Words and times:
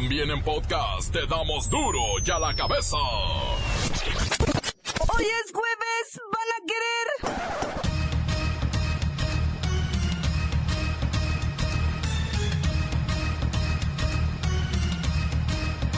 También 0.00 0.30
en 0.30 0.40
podcast 0.44 1.12
te 1.12 1.26
damos 1.26 1.68
duro 1.68 1.98
y 2.24 2.30
a 2.30 2.38
la 2.38 2.54
cabeza. 2.54 2.96
Hoy 5.08 5.24
es 5.24 5.52
jueves, 5.52 6.20
¿van 6.32 6.48
a 6.54 6.60
querer? 6.68 7.08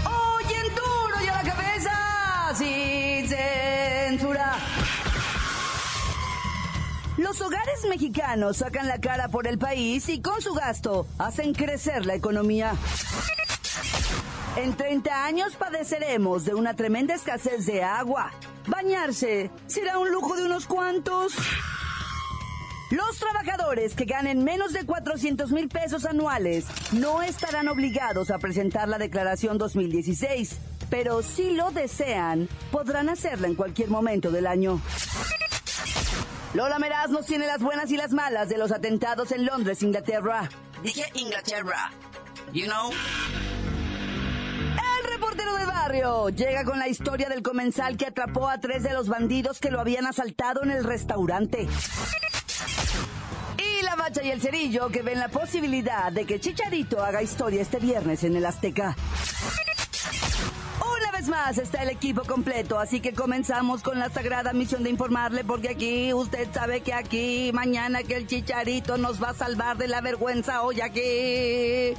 Hoy 0.07 0.45
en 0.64 0.75
duro 0.75 1.21
y 1.23 1.27
a 1.29 1.43
la 1.43 1.43
cabeza, 1.43 2.55
sin 2.57 3.29
censura. 3.29 4.57
Los 7.19 7.39
hogares 7.43 7.85
mexicanos 7.87 8.57
sacan 8.57 8.89
la 8.89 8.98
cara 8.98 9.29
por 9.29 9.46
el 9.46 9.59
país 9.59 10.09
y 10.09 10.23
con 10.23 10.41
su 10.41 10.55
gasto 10.55 11.07
hacen 11.19 11.53
crecer 11.53 12.07
la 12.07 12.14
economía. 12.14 12.73
En 14.57 14.77
30 14.77 15.25
años 15.25 15.55
padeceremos 15.55 16.45
de 16.45 16.55
una 16.55 16.75
tremenda 16.75 17.15
escasez 17.15 17.67
de 17.67 17.83
agua. 17.83 18.33
Bañarse 18.67 19.51
será 19.67 19.99
un 19.99 20.11
lujo 20.11 20.37
de 20.37 20.45
unos 20.45 20.67
cuantos. 20.67 21.35
Los 22.91 23.19
trabajadores 23.19 23.95
que 23.95 24.05
ganen 24.05 24.43
menos 24.43 24.73
de 24.73 24.85
400 24.85 25.53
mil 25.53 25.69
pesos 25.69 26.05
anuales 26.05 26.67
no 26.93 27.23
estarán 27.23 27.69
obligados 27.69 28.33
a 28.33 28.39
presentar 28.39 28.89
la 28.89 28.99
declaración 28.99 29.57
2016, 29.57 30.59
pero 30.91 31.23
si 31.23 31.53
lo 31.53 31.71
desean, 31.71 32.48
podrán 32.73 33.09
hacerla 33.09 33.47
en 33.47 33.55
cualquier 33.55 33.89
momento 33.89 34.33
del 34.33 34.48
año. 34.48 34.81
Lola 36.55 36.81
Meraz 36.81 37.11
nos 37.11 37.27
tiene 37.27 37.47
las 37.47 37.62
buenas 37.62 37.93
y 37.93 37.97
las 37.97 38.11
malas 38.11 38.48
de 38.48 38.59
los 38.59 38.73
atentados 38.73 39.31
en 39.31 39.47
Londres, 39.47 39.85
Inglaterra. 39.85 40.48
Dije 40.83 41.05
Inglaterra. 41.15 41.93
You 42.53 42.67
know? 42.67 42.91
Reportero 45.41 45.57
del 45.57 45.67
barrio 45.67 46.28
llega 46.31 46.64
con 46.64 46.78
la 46.78 46.89
historia 46.89 47.28
del 47.28 47.42
comensal 47.42 47.97
que 47.97 48.06
atrapó 48.06 48.48
a 48.48 48.59
tres 48.59 48.83
de 48.83 48.92
los 48.92 49.09
bandidos 49.09 49.59
que 49.59 49.70
lo 49.70 49.81
habían 49.81 50.06
asaltado 50.06 50.62
en 50.62 50.70
el 50.70 50.84
restaurante. 50.84 51.67
Y 53.56 53.83
la 53.83 53.97
bacha 53.97 54.23
y 54.23 54.31
el 54.31 54.41
cerillo 54.41 54.89
que 54.89 55.03
ven 55.03 55.19
la 55.19 55.29
posibilidad 55.29 56.12
de 56.12 56.27
que 56.27 56.41
Chicharito 56.41 57.03
haga 57.03 57.23
historia 57.23 57.62
este 57.62 57.79
viernes 57.79 58.25
en 58.25 58.37
el 58.37 58.45
Azteca. 58.45 58.97
Una 60.81 61.12
vez 61.12 61.29
más 61.29 61.59
está 61.59 61.83
el 61.84 61.91
equipo 61.91 62.23
completo, 62.25 62.79
así 62.79 63.01
que 63.01 63.14
comenzamos 63.14 63.83
con 63.83 63.98
la 63.98 64.11
sagrada 64.11 64.53
misión 64.53 64.83
de 64.83 64.91
informarle, 64.91 65.45
porque 65.45 65.70
aquí 65.70 66.12
usted 66.12 66.48
sabe 66.53 66.83
que 66.83 66.92
aquí 66.92 67.51
mañana 67.55 68.03
que 68.03 68.17
el 68.17 68.27
Chicharito 68.27 68.98
nos 68.98 69.23
va 69.23 69.31
a 69.31 69.34
salvar 69.34 69.79
de 69.79 69.89
la 69.89 70.01
vergüenza 70.03 70.62
hoy 70.62 70.81
aquí. 70.83 71.95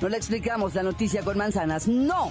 No 0.00 0.08
le 0.08 0.18
explicamos 0.18 0.74
la 0.74 0.82
noticia 0.82 1.22
con 1.22 1.38
manzanas, 1.38 1.88
no. 1.88 2.30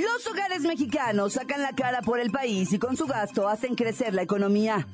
Los 0.00 0.26
hogares 0.26 0.62
mexicanos 0.62 1.34
sacan 1.34 1.60
la 1.60 1.74
cara 1.74 2.00
por 2.00 2.20
el 2.20 2.30
país 2.30 2.72
y 2.72 2.78
con 2.78 2.96
su 2.96 3.06
gasto 3.06 3.48
hacen 3.48 3.74
crecer 3.74 4.14
la 4.14 4.22
economía. 4.22 4.86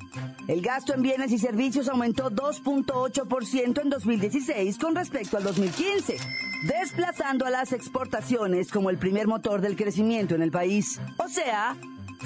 El 0.49 0.61
gasto 0.61 0.93
en 0.93 1.01
bienes 1.01 1.31
y 1.31 1.39
servicios 1.39 1.87
aumentó 1.87 2.29
2.8% 2.29 3.81
en 3.81 3.89
2016 3.89 4.77
con 4.77 4.95
respecto 4.95 5.37
al 5.37 5.43
2015, 5.43 6.17
desplazando 6.63 7.45
a 7.45 7.49
las 7.49 7.71
exportaciones 7.71 8.69
como 8.69 8.89
el 8.89 8.97
primer 8.97 9.27
motor 9.27 9.61
del 9.61 9.77
crecimiento 9.77 10.35
en 10.35 10.41
el 10.41 10.51
país. 10.51 10.99
O 11.19 11.29
sea, 11.29 11.77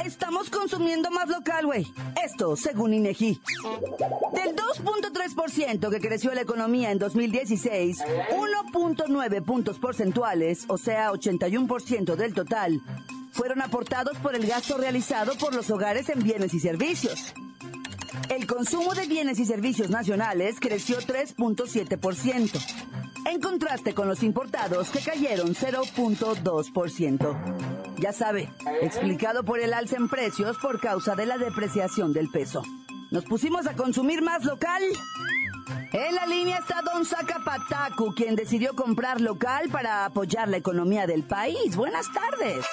estamos 0.03 0.49
consumiendo 0.49 1.11
más 1.11 1.29
local, 1.29 1.67
güey. 1.67 1.85
Esto 2.23 2.55
según 2.55 2.95
INEGI. 2.95 3.39
Del 4.33 4.55
2.3% 5.41 5.89
que 5.89 5.99
creció 5.99 6.33
la 6.33 6.41
economía 6.41 6.91
en 6.91 6.99
2016, 6.99 7.99
1.9 8.31 9.43
puntos 9.43 9.79
porcentuales, 9.79 10.65
o 10.67 10.77
sea, 10.77 11.11
81% 11.11 12.15
del 12.15 12.33
total, 12.33 12.81
fueron 13.31 13.61
aportados 13.61 14.17
por 14.17 14.35
el 14.35 14.45
gasto 14.45 14.77
realizado 14.77 15.37
por 15.37 15.55
los 15.55 15.69
hogares 15.71 16.09
en 16.09 16.23
bienes 16.23 16.53
y 16.53 16.59
servicios. 16.59 17.33
El 18.29 18.45
consumo 18.45 18.93
de 18.93 19.07
bienes 19.07 19.39
y 19.39 19.45
servicios 19.45 19.89
nacionales 19.89 20.57
creció 20.59 20.99
3.7%, 20.99 23.31
en 23.31 23.41
contraste 23.41 23.93
con 23.93 24.07
los 24.07 24.23
importados 24.23 24.89
que 24.89 24.99
cayeron 24.99 25.55
0.2%. 25.55 27.95
Ya 27.97 28.13
sabe, 28.13 28.49
explicado 28.81 29.43
por 29.43 29.59
el 29.59 29.73
alza 29.73 29.97
en 29.97 30.07
precios 30.07 30.57
por 30.61 30.79
causa 30.79 31.15
de 31.15 31.25
la 31.25 31.37
depreciación 31.37 32.13
del 32.13 32.29
peso. 32.29 32.63
¿Nos 33.11 33.25
pusimos 33.25 33.67
a 33.67 33.75
consumir 33.75 34.21
más 34.21 34.45
local? 34.45 34.81
En 35.93 36.15
la 36.15 36.25
línea 36.25 36.57
está 36.57 36.81
Don 36.81 37.05
Zacapatacu, 37.05 38.13
quien 38.15 38.35
decidió 38.35 38.75
comprar 38.75 39.21
local 39.21 39.69
para 39.69 40.05
apoyar 40.05 40.47
la 40.47 40.57
economía 40.57 41.05
del 41.07 41.23
país. 41.23 41.75
Buenas 41.75 42.05
tardes. 42.13 42.65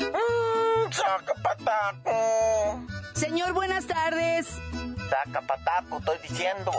Mmm, 0.00 0.92
Zacapataco. 0.92 2.86
Señor, 3.14 3.52
buenas 3.52 3.86
tardes. 3.86 4.48
Zacapataco, 5.08 5.98
estoy 5.98 6.18
diciendo. 6.28 6.72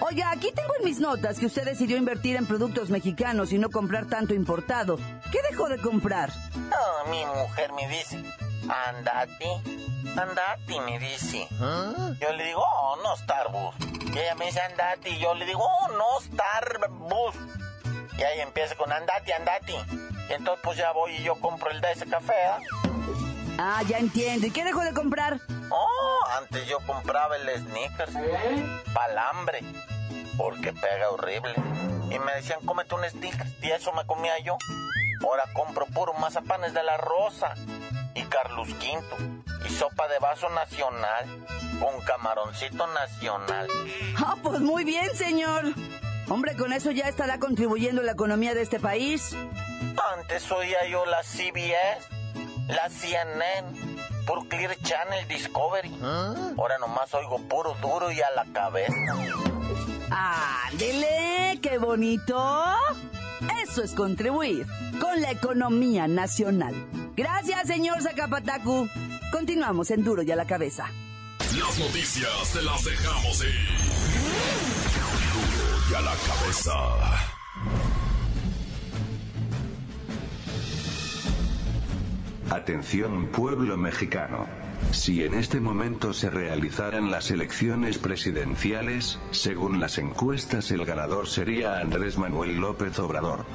Oiga, 0.00 0.32
aquí 0.32 0.50
tengo 0.52 0.72
en 0.80 0.84
mis 0.84 0.98
notas 0.98 1.38
que 1.38 1.46
usted 1.46 1.64
decidió 1.64 1.96
invertir 1.96 2.36
en 2.36 2.46
productos 2.46 2.90
mexicanos 2.90 3.52
y 3.52 3.58
no 3.58 3.70
comprar 3.70 4.06
tanto 4.06 4.34
importado. 4.34 4.98
¿Qué 5.30 5.38
dejó 5.48 5.68
de 5.68 5.78
comprar? 5.78 6.32
Ah, 6.72 7.04
mi 7.08 7.24
mujer 7.24 7.72
me 7.72 7.88
dice, 7.88 8.20
andate, 8.68 9.46
andate, 10.16 10.80
me 10.80 10.98
dice. 10.98 11.48
Yo 12.20 12.32
le 12.32 12.44
digo, 12.44 12.62
oh, 12.64 12.96
no 13.02 13.16
Starbucks. 13.16 13.86
Y 14.14 14.18
ella 14.18 14.34
me 14.34 14.46
dice, 14.46 14.60
andate, 14.60 15.10
y 15.10 15.18
yo 15.18 15.34
le 15.34 15.46
digo, 15.46 15.62
oh, 15.64 15.88
no 15.88 16.20
Starbucks. 16.20 17.38
Y 18.18 18.22
ahí 18.22 18.40
empieza 18.40 18.74
con 18.74 18.92
andate, 18.92 19.32
andate. 19.32 19.74
Y 20.28 20.32
entonces 20.32 20.60
pues 20.62 20.78
ya 20.78 20.92
voy 20.92 21.12
y 21.16 21.22
yo 21.22 21.34
compro 21.36 21.70
el 21.70 21.80
de 21.80 21.92
ese 21.92 22.06
café, 22.06 22.34
¿ah? 22.46 22.58
Ah, 23.58 23.82
ya 23.86 23.98
entiendo. 23.98 24.46
¿Y 24.46 24.50
qué 24.50 24.64
dejó 24.64 24.80
de 24.80 24.92
comprar? 24.92 25.40
Oh, 25.70 26.20
antes 26.38 26.66
yo 26.66 26.78
compraba 26.86 27.36
el 27.36 27.48
Snickers, 27.64 28.12
palambre, 28.92 29.60
porque 30.36 30.72
pega 30.72 31.10
horrible. 31.10 31.54
Y 32.10 32.18
me 32.18 32.34
decían, 32.34 32.60
cómete 32.64 32.94
un 32.94 33.08
Snickers, 33.08 33.50
y 33.62 33.70
eso 33.70 33.92
me 33.92 34.04
comía 34.06 34.38
yo. 34.40 34.58
Ahora 35.22 35.44
compro 35.54 35.86
puro 35.86 36.12
mazapanes 36.14 36.74
de 36.74 36.82
la 36.82 36.96
rosa 36.96 37.54
y 38.14 38.22
Carlos 38.22 38.68
Quinto 38.78 39.16
y 39.66 39.72
sopa 39.72 40.08
de 40.08 40.18
vaso 40.18 40.48
nacional 40.50 41.26
con 41.80 42.00
camaroncito 42.04 42.86
nacional. 42.88 43.68
Ah, 44.16 44.36
pues 44.42 44.60
muy 44.60 44.84
bien, 44.84 45.14
señor. 45.14 45.64
Hombre, 46.28 46.56
con 46.56 46.72
eso 46.72 46.90
ya 46.90 47.08
estará 47.08 47.38
contribuyendo 47.38 48.00
a 48.00 48.04
la 48.04 48.12
economía 48.12 48.54
de 48.54 48.62
este 48.62 48.78
país. 48.80 49.36
Antes 50.16 50.50
oía 50.50 50.86
yo 50.88 51.04
la 51.06 51.22
CBS, 51.22 52.08
la 52.68 52.88
CNN, 52.88 53.92
por 54.26 54.46
Clear 54.48 54.76
Channel 54.82 55.26
Discovery. 55.28 55.92
Ahora 56.56 56.78
nomás 56.78 57.12
oigo 57.14 57.38
puro 57.48 57.74
duro 57.80 58.10
y 58.10 58.20
a 58.20 58.30
la 58.30 58.44
cabeza. 58.52 58.94
¡Ándele! 60.10 61.58
¡Qué 61.60 61.78
bonito! 61.78 62.74
Eso 63.62 63.82
es 63.82 63.92
contribuir 63.92 64.66
con 65.00 65.20
la 65.20 65.30
economía 65.30 66.06
nacional. 66.06 66.74
Gracias, 67.16 67.66
señor 67.66 68.00
Zacapatacu. 68.02 68.88
Continuamos 69.30 69.90
en 69.90 70.04
Duro 70.04 70.22
y 70.22 70.30
a 70.30 70.36
la 70.36 70.46
cabeza. 70.46 70.86
Las 71.58 71.78
noticias 71.78 72.52
te 72.52 72.62
las 72.62 72.84
dejamos 72.84 73.44
ir. 73.44 73.68
Duro 75.32 75.78
y 75.90 75.94
a 75.94 76.00
la 76.00 76.14
cabeza. 76.14 76.72
Atención 82.50 83.28
pueblo 83.28 83.76
mexicano. 83.76 84.46
Si 84.90 85.24
en 85.24 85.34
este 85.34 85.60
momento 85.60 86.12
se 86.12 86.28
realizaran 86.28 87.10
las 87.10 87.30
elecciones 87.30 87.96
presidenciales, 87.98 89.18
según 89.30 89.80
las 89.80 89.96
encuestas 89.98 90.70
el 90.70 90.84
ganador 90.84 91.28
sería 91.28 91.78
Andrés 91.78 92.18
Manuel 92.18 92.56
López 92.56 92.98
Obrador. 92.98 93.46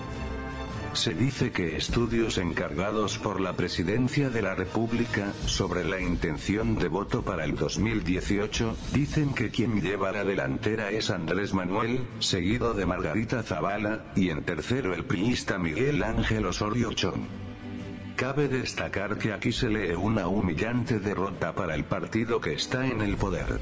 Se 0.97 1.13
dice 1.13 1.51
que 1.51 1.77
estudios 1.77 2.39
encargados 2.39 3.19
por 3.19 3.39
la 3.39 3.53
Presidencia 3.53 4.31
de 4.31 4.41
la 4.41 4.55
República, 4.55 5.31
sobre 5.45 5.83
la 5.83 6.01
intención 6.01 6.75
de 6.75 6.87
voto 6.87 7.21
para 7.21 7.45
el 7.45 7.55
2018, 7.55 8.75
dicen 8.93 9.35
que 9.35 9.51
quien 9.51 9.79
lleva 9.79 10.11
la 10.11 10.23
delantera 10.23 10.89
es 10.89 11.11
Andrés 11.11 11.53
Manuel, 11.53 12.07
seguido 12.17 12.73
de 12.73 12.87
Margarita 12.87 13.43
Zavala, 13.43 14.11
y 14.15 14.31
en 14.31 14.43
tercero 14.43 14.95
el 14.95 15.05
priista 15.05 15.59
Miguel 15.59 16.01
Ángel 16.01 16.47
Osorio 16.47 16.91
Chong. 16.91 17.27
cabe 18.15 18.47
destacar 18.47 19.19
que 19.19 19.33
aquí 19.33 19.51
se 19.51 19.69
lee 19.69 19.93
una 19.93 20.27
humillante 20.27 20.99
derrota 20.99 21.53
para 21.53 21.75
el 21.75 21.85
partido 21.85 22.41
que 22.41 22.53
está 22.53 22.87
en 22.87 23.01
el 23.01 23.17
poder. 23.17 23.59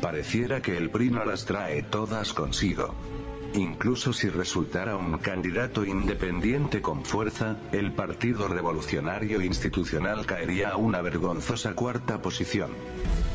Pareciera 0.00 0.62
que 0.62 0.76
el 0.76 0.90
PRI 0.90 1.10
no 1.10 1.24
las 1.24 1.44
trae 1.44 1.82
todas 1.82 2.32
consigo. 2.32 2.94
Incluso 3.54 4.12
si 4.12 4.28
resultara 4.28 4.96
un 4.96 5.18
candidato 5.18 5.84
independiente 5.84 6.82
con 6.82 7.04
fuerza, 7.04 7.56
el 7.72 7.92
Partido 7.92 8.46
Revolucionario 8.46 9.40
Institucional 9.40 10.26
caería 10.26 10.70
a 10.70 10.76
una 10.76 11.00
vergonzosa 11.00 11.74
cuarta 11.74 12.20
posición. 12.20 12.70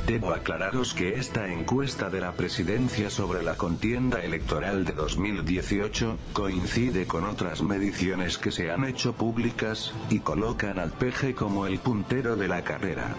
Debo 0.06 0.32
aclararos 0.32 0.94
que 0.94 1.16
esta 1.16 1.48
encuesta 1.52 2.10
de 2.10 2.20
la 2.22 2.34
presidencia 2.34 3.10
sobre 3.10 3.42
la 3.42 3.56
contienda 3.56 4.20
electoral 4.22 4.86
de 4.86 4.94
2018 4.94 6.18
coincide 6.34 7.08
con 7.08 7.24
otras 7.24 7.64
mediciones 7.64 8.38
que 8.38 8.52
se 8.52 8.70
han 8.70 8.84
hecho 8.86 9.14
públicas, 9.14 9.94
y 10.10 10.20
colocan 10.20 10.78
al 10.78 10.92
PG 10.92 11.34
como 11.36 11.66
el 11.66 11.80
puntero 11.80 12.36
de 12.36 12.48
la 12.48 12.64
carrera. 12.64 13.16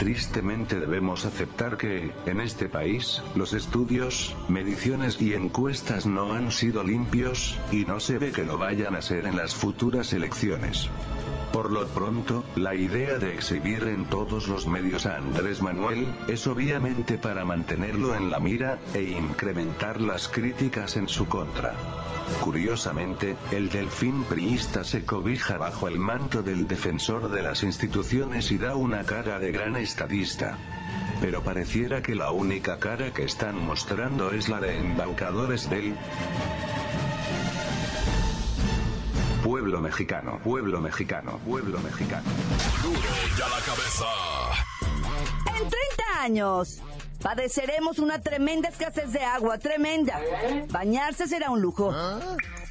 Tristemente 0.00 0.80
debemos 0.80 1.26
aceptar 1.26 1.76
que, 1.76 2.10
en 2.24 2.40
este 2.40 2.70
país, 2.70 3.22
los 3.34 3.52
estudios, 3.52 4.34
mediciones 4.48 5.20
y 5.20 5.34
encuestas 5.34 6.06
no 6.06 6.32
han 6.32 6.52
sido 6.52 6.82
limpios, 6.82 7.58
y 7.70 7.84
no 7.84 8.00
se 8.00 8.16
ve 8.16 8.32
que 8.32 8.46
lo 8.46 8.56
vayan 8.56 8.94
a 8.94 9.02
ser 9.02 9.26
en 9.26 9.36
las 9.36 9.54
futuras 9.54 10.14
elecciones. 10.14 10.88
Por 11.52 11.70
lo 11.70 11.86
pronto, 11.88 12.44
la 12.56 12.74
idea 12.74 13.18
de 13.18 13.34
exhibir 13.34 13.82
en 13.82 14.06
todos 14.06 14.48
los 14.48 14.66
medios 14.66 15.04
a 15.04 15.18
Andrés 15.18 15.60
Manuel, 15.60 16.06
es 16.28 16.46
obviamente 16.46 17.18
para 17.18 17.44
mantenerlo 17.44 18.14
en 18.14 18.30
la 18.30 18.40
mira, 18.40 18.78
e 18.94 19.02
incrementar 19.02 20.00
las 20.00 20.28
críticas 20.28 20.96
en 20.96 21.08
su 21.08 21.28
contra. 21.28 21.74
Curiosamente, 22.38 23.36
el 23.50 23.68
delfín 23.68 24.24
priista 24.24 24.84
se 24.84 25.04
cobija 25.04 25.58
bajo 25.58 25.88
el 25.88 25.98
manto 25.98 26.42
del 26.42 26.66
defensor 26.66 27.30
de 27.30 27.42
las 27.42 27.62
instituciones 27.62 28.50
y 28.50 28.58
da 28.58 28.76
una 28.76 29.04
cara 29.04 29.38
de 29.38 29.52
gran 29.52 29.76
estadista. 29.76 30.56
Pero 31.20 31.42
pareciera 31.42 32.00
que 32.00 32.14
la 32.14 32.30
única 32.30 32.78
cara 32.78 33.12
que 33.12 33.24
están 33.24 33.58
mostrando 33.66 34.30
es 34.32 34.48
la 34.48 34.60
de 34.60 34.78
embaucadores 34.78 35.68
del 35.68 35.94
pueblo 39.42 39.80
mexicano, 39.80 40.38
pueblo 40.42 40.80
mexicano, 40.80 41.38
pueblo 41.44 41.80
mexicano. 41.80 42.30
Duro 42.82 43.00
ya 43.38 43.48
la 43.48 43.60
cabeza. 43.60 44.06
En 45.46 45.68
30 45.68 46.22
años, 46.22 46.80
padeceremos 47.22 47.98
una 47.98 48.20
tremenda 48.20 48.68
escasez 48.68 49.12
de 49.12 49.20
agua, 49.20 49.58
tremenda. 49.58 50.20
Bañarse 50.68 51.26
será 51.26 51.50
un 51.50 51.60
lujo. 51.60 51.94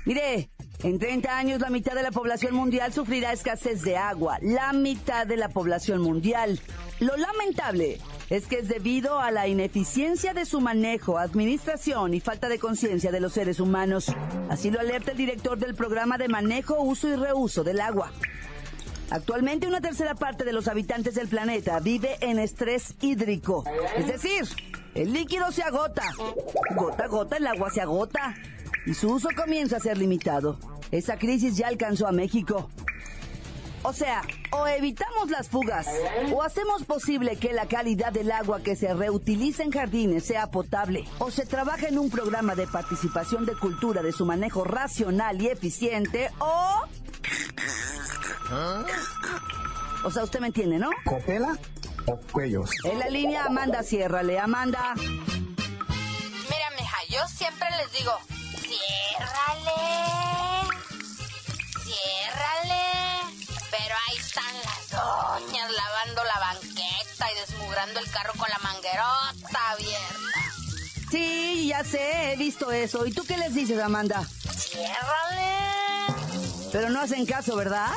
Mire, 0.06 0.50
en 0.84 0.98
30 0.98 1.38
años 1.38 1.60
la 1.60 1.70
mitad 1.70 1.94
de 1.94 2.04
la 2.04 2.12
población 2.12 2.56
mundial 2.56 2.94
sufrirá 2.94 3.34
escasez 3.34 3.82
de 3.82 3.98
agua, 3.98 4.38
la 4.42 4.72
mitad 4.74 5.28
de 5.28 5.38
la 5.38 5.50
población 5.50 6.02
mundial. 6.02 6.60
Lo 7.00 7.16
lamentable 7.18 8.00
es 8.30 8.48
que 8.48 8.60
es 8.60 8.68
debido 8.68 9.20
a 9.20 9.32
la 9.32 9.48
ineficiencia 9.48 10.34
de 10.34 10.46
su 10.46 10.62
manejo, 10.62 11.18
administración 11.18 12.14
y 12.14 12.20
falta 12.20 12.48
de 12.48 12.60
conciencia 12.60 13.12
de 13.12 13.20
los 13.20 13.34
seres 13.34 13.60
humanos. 13.60 14.08
Así 14.50 14.72
lo 14.72 14.80
alerta 14.80 15.12
el 15.12 15.18
director 15.18 15.58
del 15.58 15.76
programa 15.76 16.18
de 16.18 16.28
manejo, 16.28 16.82
uso 16.82 17.08
y 17.08 17.16
reuso 17.16 17.64
del 17.64 17.82
agua. 17.82 18.12
Actualmente 19.12 19.68
una 19.68 19.82
tercera 19.82 20.16
parte 20.16 20.44
de 20.44 20.54
los 20.54 20.68
habitantes 20.68 21.16
del 21.16 21.28
planeta 21.28 21.80
vive 21.80 22.18
en 22.22 22.40
estrés 22.40 22.94
hídrico. 23.02 23.64
Es 23.96 24.08
decir, 24.08 24.48
el 24.94 25.14
líquido 25.14 25.52
se 25.52 25.64
agota. 25.64 26.04
Gota 26.76 27.06
a 27.06 27.08
gota 27.08 27.38
el 27.38 27.48
agua 27.48 27.70
se 27.72 27.82
agota. 27.82 28.36
Y 28.86 28.94
su 28.94 29.12
uso 29.12 29.30
comienza 29.36 29.78
a 29.78 29.80
ser 29.80 29.98
limitado. 29.98 30.60
Esa 30.92 31.18
crisis 31.18 31.58
ya 31.58 31.68
alcanzó 31.68 32.08
a 32.08 32.12
México. 32.12 32.70
O 33.82 33.94
sea, 33.94 34.22
o 34.52 34.68
evitamos 34.68 35.30
las 35.30 35.48
fugas, 35.48 35.88
o 36.34 36.44
hacemos 36.44 36.84
posible 36.84 37.38
que 37.38 37.54
la 37.54 37.66
calidad 37.66 38.12
del 38.12 38.30
agua 38.30 38.62
que 38.62 38.76
se 38.76 38.94
reutiliza 38.94 39.64
en 39.64 39.72
jardines 39.72 40.26
sea 40.26 40.52
potable, 40.52 41.06
o 41.20 41.32
se 41.32 41.46
trabaja 41.46 41.88
en 41.88 41.98
un 41.98 42.10
programa 42.10 42.56
de 42.56 42.68
participación 42.68 43.46
de 43.46 43.56
cultura 43.56 44.02
de 44.02 44.12
su 44.12 44.26
manejo 44.26 44.66
racional 44.66 45.42
y 45.42 45.48
eficiente, 45.48 46.30
o... 46.40 46.84
O 50.04 50.12
sea, 50.12 50.24
usted 50.24 50.40
me 50.40 50.48
entiende, 50.48 50.80
¿no? 50.80 50.90
¿Copela 51.06 51.58
o 52.08 52.18
cuellos? 52.32 52.72
En 52.84 52.98
la 53.00 53.10
línea 53.10 53.46
Amanda, 53.46 53.84
ciérrale, 53.84 54.40
Amanda. 54.40 54.96
Mira, 54.96 56.70
mija, 56.78 56.98
yo 57.10 57.28
siempre 57.28 57.68
les 57.78 57.92
digo, 57.92 58.12
ciérrale, 58.62 59.72
ciérrale. 61.84 62.82
Pero 63.70 63.96
ahí 64.08 64.18
están 64.18 64.56
las 64.64 64.90
doñas 64.90 65.72
lavando 65.72 66.24
la 66.24 66.40
banqueta 66.40 67.32
y 67.32 67.36
desmugrando 67.40 68.00
el 68.00 68.10
carro 68.10 68.34
con 68.38 68.50
la 68.50 68.58
manguerota 68.64 69.70
abierta. 69.72 70.40
Sí, 71.12 71.68
ya 71.68 71.84
sé, 71.84 72.34
he 72.34 72.36
visto 72.38 72.72
eso. 72.72 73.06
¿Y 73.06 73.12
tú 73.12 73.24
qué 73.28 73.38
les 73.38 73.54
dices, 73.54 73.80
Amanda? 73.80 74.24
Ciérrale. 74.58 75.58
Pero 76.72 76.90
no 76.90 77.02
hacen 77.02 77.26
caso, 77.26 77.56
¿verdad? 77.56 77.90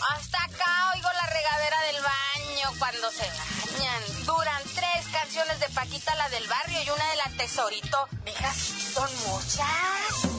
Hasta 0.00 0.44
acá 0.44 0.92
oigo 0.94 1.08
la 1.12 1.26
regadera 1.26 1.82
del 1.92 2.02
baño 2.02 2.78
cuando 2.78 3.10
se 3.10 3.26
bañan. 3.26 4.02
Duran 4.24 4.62
tres 4.74 5.06
canciones 5.12 5.60
de 5.60 5.68
Paquita, 5.70 6.14
la 6.16 6.28
del 6.28 6.46
barrio, 6.48 6.82
y 6.84 6.90
una 6.90 7.10
de 7.10 7.16
la 7.16 7.30
Tesorito. 7.36 8.08
Mija, 8.24 8.52
son 8.54 9.10
muchas. 9.26 10.38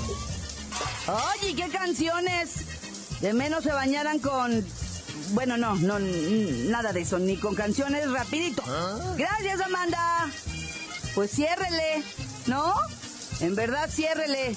Oye, 1.08 1.56
¿qué 1.56 1.70
canciones? 1.70 3.20
De 3.22 3.34
menos 3.34 3.64
se 3.64 3.72
bañaran 3.72 4.20
con... 4.20 4.66
Bueno, 5.32 5.58
no, 5.58 5.76
no, 5.76 6.00
nada 6.00 6.94
de 6.94 7.02
eso, 7.02 7.20
ni 7.20 7.38
con 7.38 7.54
canciones 7.54 8.10
rapidito. 8.10 8.64
Gracias, 9.16 9.62
Amanda. 9.62 10.30
Pues 11.14 11.32
ciérrele, 11.32 12.04
¿no? 12.48 12.74
En 13.40 13.56
verdad, 13.56 13.90
ciérrele. 13.90 14.56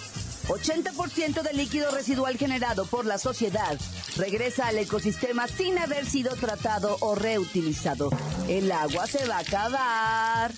80% 0.48 1.42
del 1.42 1.56
líquido 1.56 1.90
residual 1.90 2.36
generado 2.36 2.84
por 2.86 3.06
la 3.06 3.18
sociedad 3.18 3.78
regresa 4.16 4.68
al 4.68 4.78
ecosistema 4.78 5.46
sin 5.48 5.78
haber 5.78 6.06
sido 6.06 6.34
tratado 6.36 6.96
o 7.00 7.14
reutilizado. 7.14 8.10
El 8.48 8.70
agua 8.72 9.06
se 9.06 9.26
va 9.26 9.36
a 9.36 9.40
acabar. 9.40 10.52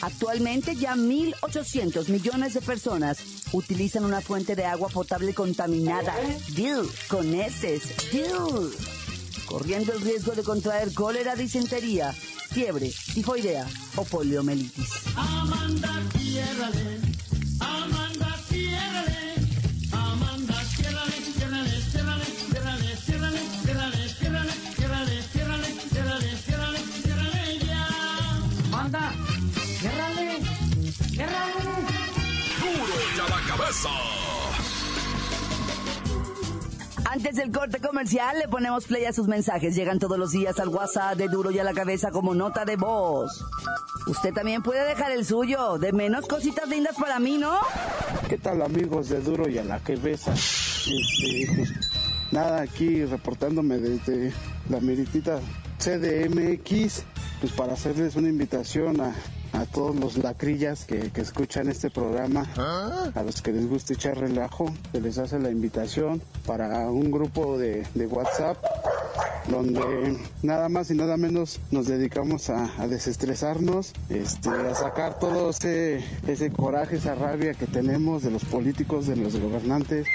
Actualmente 0.00 0.76
ya 0.76 0.94
1.800 0.94 2.08
millones 2.08 2.54
de 2.54 2.60
personas 2.60 3.18
utilizan 3.52 4.04
una 4.04 4.20
fuente 4.20 4.54
de 4.54 4.64
agua 4.64 4.88
potable 4.88 5.34
contaminada. 5.34 6.14
Dill, 6.54 6.88
con 7.08 7.34
heces. 7.34 7.82
Dill. 8.12 8.72
Corriendo 9.46 9.92
el 9.92 10.00
riesgo 10.02 10.32
de 10.32 10.42
contraer 10.42 10.92
cólera, 10.92 11.34
disentería, 11.34 12.12
fiebre, 12.12 12.92
tifoidea 13.14 13.66
o 13.96 14.04
poliomielitis. 14.04 14.90
Amanda, 15.16 16.02
Antes 37.28 37.44
del 37.44 37.52
corte 37.52 37.78
comercial 37.78 38.38
le 38.38 38.48
ponemos 38.48 38.86
play 38.86 39.04
a 39.04 39.12
sus 39.12 39.28
mensajes. 39.28 39.74
Llegan 39.74 39.98
todos 39.98 40.18
los 40.18 40.30
días 40.30 40.58
al 40.60 40.70
WhatsApp 40.70 41.14
de 41.18 41.28
Duro 41.28 41.50
y 41.50 41.58
a 41.58 41.64
la 41.64 41.74
cabeza 41.74 42.10
como 42.10 42.34
nota 42.34 42.64
de 42.64 42.76
voz. 42.76 43.44
Usted 44.06 44.32
también 44.32 44.62
puede 44.62 44.82
dejar 44.86 45.12
el 45.12 45.26
suyo. 45.26 45.76
De 45.76 45.92
menos 45.92 46.26
cositas 46.26 46.66
lindas 46.70 46.96
para 46.96 47.18
mí, 47.18 47.36
¿no? 47.36 47.58
¿Qué 48.30 48.38
tal 48.38 48.62
amigos 48.62 49.10
de 49.10 49.20
Duro 49.20 49.46
y 49.46 49.58
a 49.58 49.64
la 49.64 49.78
cabeza? 49.80 50.32
Este, 50.32 51.52
pues, 51.54 51.74
nada, 52.32 52.62
aquí 52.62 53.04
reportándome 53.04 53.76
desde 53.76 54.32
la 54.70 54.80
meritita 54.80 55.38
CDMX, 55.78 57.02
pues 57.42 57.52
para 57.54 57.74
hacerles 57.74 58.16
una 58.16 58.30
invitación 58.30 59.02
a, 59.02 59.14
a 59.52 59.64
todos 59.66 59.96
los 59.96 60.18
lacrillas 60.18 60.84
que, 60.84 61.10
que 61.10 61.20
escuchan 61.20 61.68
este 61.68 61.90
programa, 61.90 62.46
a 63.14 63.22
los 63.22 63.42
que 63.42 63.52
les 63.52 63.68
gusta 63.68 63.94
echar 63.94 64.18
relajo, 64.18 64.72
se 64.92 65.00
les 65.00 65.18
hace 65.18 65.38
la 65.38 65.50
invitación 65.50 66.20
para 66.46 66.90
un 66.90 67.10
grupo 67.10 67.58
de, 67.58 67.86
de 67.94 68.06
WhatsApp 68.06 68.58
donde 69.48 70.16
nada 70.42 70.68
más 70.68 70.90
y 70.90 70.94
nada 70.94 71.16
menos 71.16 71.60
nos 71.70 71.86
dedicamos 71.86 72.50
a, 72.50 72.86
desestresarnos, 72.86 73.92
este, 74.08 74.50
a 74.50 74.74
sacar 74.74 75.18
todo 75.18 75.50
ese, 75.50 76.04
ese 76.26 76.50
coraje, 76.50 76.96
esa 76.96 77.14
rabia 77.14 77.54
que 77.54 77.66
tenemos 77.66 78.22
de 78.22 78.30
los 78.30 78.44
políticos, 78.44 79.06
de 79.06 79.16
los 79.16 79.38
gobernantes, 79.38 80.06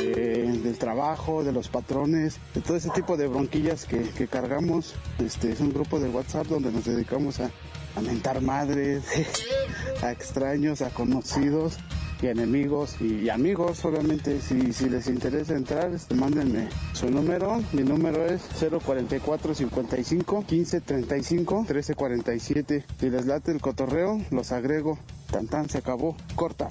eh, 0.00 0.60
del 0.62 0.78
trabajo, 0.78 1.44
de 1.44 1.52
los 1.52 1.68
patrones, 1.68 2.38
de 2.54 2.60
todo 2.60 2.76
ese 2.76 2.90
tipo 2.90 3.16
de 3.16 3.28
bronquillas 3.28 3.84
que, 3.84 4.00
que 4.00 4.26
cargamos. 4.26 4.94
Este, 5.18 5.52
es 5.52 5.60
un 5.60 5.72
grupo 5.72 6.00
de 6.00 6.08
WhatsApp 6.08 6.46
donde 6.46 6.72
nos 6.72 6.84
dedicamos 6.84 7.40
a, 7.40 7.50
a 7.98 8.40
madres, 8.40 9.04
a 10.02 10.12
extraños, 10.12 10.82
a 10.82 10.90
conocidos 10.90 11.78
y 12.22 12.26
enemigos 12.26 12.96
y, 13.00 13.28
amigos, 13.28 13.84
obviamente, 13.84 14.40
si, 14.40 14.72
si 14.72 14.88
les 14.88 15.08
interesa 15.08 15.54
entrar, 15.54 15.92
este, 15.92 16.14
mándenme 16.14 16.68
su 16.92 17.10
número. 17.10 17.60
Mi 17.72 17.82
número 17.82 18.24
es 18.26 18.42
044 18.60 19.54
55 19.54 20.44
15 20.46 20.80
35 20.80 21.64
13 21.66 21.94
47. 21.94 22.84
Si 23.00 23.10
les 23.10 23.26
late 23.26 23.52
el 23.52 23.60
cotorreo, 23.60 24.20
los 24.30 24.52
agrego. 24.52 24.98
Tan 25.30 25.46
tan 25.46 25.68
se 25.68 25.78
acabó. 25.78 26.16
Corta. 26.34 26.68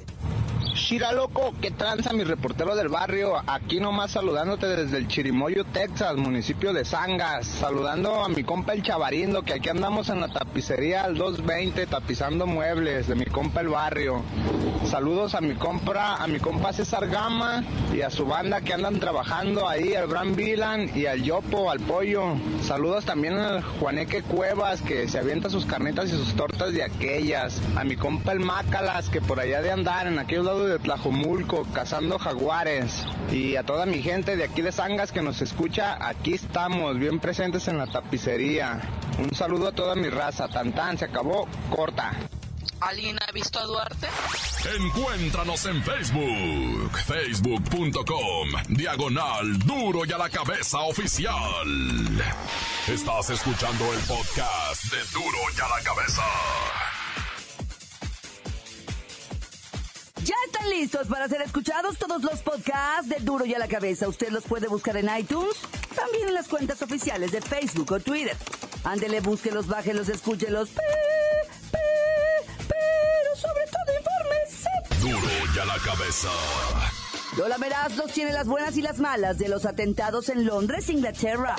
Shira 0.77 1.11
loco, 1.11 1.55
¿qué 1.59 1.71
tranza 1.71 2.13
mi 2.13 2.23
reportero 2.23 2.75
del 2.75 2.87
barrio? 2.87 3.41
Aquí 3.47 3.79
nomás 3.79 4.11
saludándote 4.11 4.67
desde 4.67 4.97
el 4.97 5.07
Chirimoyo, 5.07 5.65
Texas, 5.65 6.15
municipio 6.17 6.71
de 6.71 6.85
Sangas. 6.85 7.47
Saludando 7.47 8.23
a 8.23 8.29
mi 8.29 8.43
compa 8.43 8.73
el 8.73 8.83
Chavarindo, 8.83 9.41
que 9.41 9.53
aquí 9.53 9.69
andamos 9.69 10.09
en 10.09 10.21
la 10.21 10.27
tapicería 10.27 11.03
al 11.03 11.15
220 11.17 11.87
tapizando 11.87 12.45
muebles 12.45 13.07
de 13.07 13.15
mi 13.15 13.25
compa 13.25 13.61
el 13.61 13.69
barrio. 13.69 14.21
Saludos 14.85 15.33
a 15.33 15.41
mi 15.41 15.55
compra, 15.55 16.17
a 16.17 16.27
mi 16.27 16.39
compa 16.39 16.71
César 16.71 17.07
Gama 17.07 17.63
y 17.93 18.01
a 18.01 18.11
su 18.11 18.25
banda 18.25 18.61
que 18.61 18.73
andan 18.73 18.99
trabajando 18.99 19.67
ahí, 19.67 19.95
al 19.95 20.05
Bran 20.05 20.35
Vilan 20.35 20.91
y 20.95 21.07
al 21.07 21.23
Yopo, 21.23 21.71
al 21.71 21.79
Pollo. 21.79 22.35
Saludos 22.61 23.03
también 23.03 23.33
al 23.33 23.63
Juaneque 23.63 24.21
Cuevas, 24.21 24.83
que 24.83 25.07
se 25.07 25.17
avienta 25.17 25.49
sus 25.49 25.65
carnitas 25.65 26.05
y 26.09 26.11
sus 26.11 26.35
tortas 26.35 26.71
de 26.71 26.83
aquellas. 26.83 27.59
A 27.75 27.83
mi 27.83 27.95
compa 27.97 28.31
el 28.31 28.41
Mácalas, 28.41 29.09
que 29.09 29.21
por 29.21 29.39
allá 29.39 29.61
de 29.61 29.71
andar 29.71 30.05
en 30.05 30.19
aquellos 30.19 30.45
lados 30.45 30.66
de 30.67 30.79
Tlajomulco, 30.79 31.65
cazando 31.73 32.19
jaguares. 32.19 33.05
Y 33.31 33.55
a 33.55 33.63
toda 33.63 33.85
mi 33.85 34.01
gente 34.01 34.35
de 34.35 34.43
aquí 34.43 34.61
de 34.61 34.71
Sangas 34.71 35.11
que 35.11 35.21
nos 35.21 35.41
escucha, 35.41 35.97
aquí 35.99 36.33
estamos, 36.33 36.97
bien 36.97 37.19
presentes 37.19 37.67
en 37.67 37.77
la 37.77 37.87
tapicería. 37.87 38.81
Un 39.19 39.33
saludo 39.33 39.69
a 39.69 39.71
toda 39.71 39.95
mi 39.95 40.09
raza. 40.09 40.47
Tantán, 40.47 40.97
se 40.97 41.05
acabó, 41.05 41.47
corta. 41.69 42.13
¿Alguien 42.79 43.17
ha 43.27 43.31
visto 43.31 43.59
a 43.59 43.63
Duarte? 43.63 44.07
Encuéntranos 44.79 45.65
en 45.65 45.81
Facebook, 45.81 46.97
facebook.com, 47.05 48.49
diagonal 48.69 49.57
duro 49.59 50.05
y 50.05 50.11
a 50.11 50.17
la 50.17 50.29
cabeza 50.29 50.81
oficial. 50.81 51.67
Estás 52.87 53.31
escuchando 53.31 53.93
el 53.93 53.99
podcast 54.01 54.83
de 54.91 54.99
duro 55.11 55.37
y 55.55 55.61
a 55.61 55.67
la 55.69 55.83
cabeza. 55.83 56.23
Están 60.67 60.79
listos 60.79 61.07
para 61.07 61.27
ser 61.27 61.41
escuchados 61.41 61.97
todos 61.97 62.21
los 62.23 62.39
podcasts 62.41 63.07
de 63.09 63.17
Duro 63.19 63.45
y 63.45 63.53
a 63.53 63.59
la 63.59 63.67
Cabeza. 63.67 64.07
Usted 64.07 64.29
los 64.29 64.43
puede 64.43 64.67
buscar 64.67 64.97
en 64.97 65.09
iTunes, 65.17 65.55
también 65.95 66.27
en 66.29 66.33
las 66.33 66.47
cuentas 66.47 66.81
oficiales 66.81 67.31
de 67.31 67.41
Facebook 67.41 67.91
o 67.91 67.99
Twitter. 67.99 68.35
Ándele, 68.83 69.19
búsquelos, 69.21 69.67
bájelos, 69.67 70.09
escúchelos. 70.09 70.69
pe- 70.69 70.81
pe- 71.71 72.53
Pero 72.67 73.35
sobre 73.35 73.65
todo 73.65 73.97
infórmese. 73.97 74.69
Duro 75.01 75.33
y 75.55 75.59
a 75.59 75.65
la 75.65 75.77
cabeza. 75.79 76.29
Lola 77.37 77.57
Meraz 77.57 77.95
nos 77.95 78.11
tiene 78.11 78.31
las 78.33 78.47
buenas 78.47 78.75
y 78.77 78.81
las 78.81 78.99
malas 78.99 79.37
de 79.37 79.47
los 79.49 79.65
atentados 79.65 80.29
en 80.29 80.45
Londres, 80.45 80.89
Inglaterra. 80.89 81.55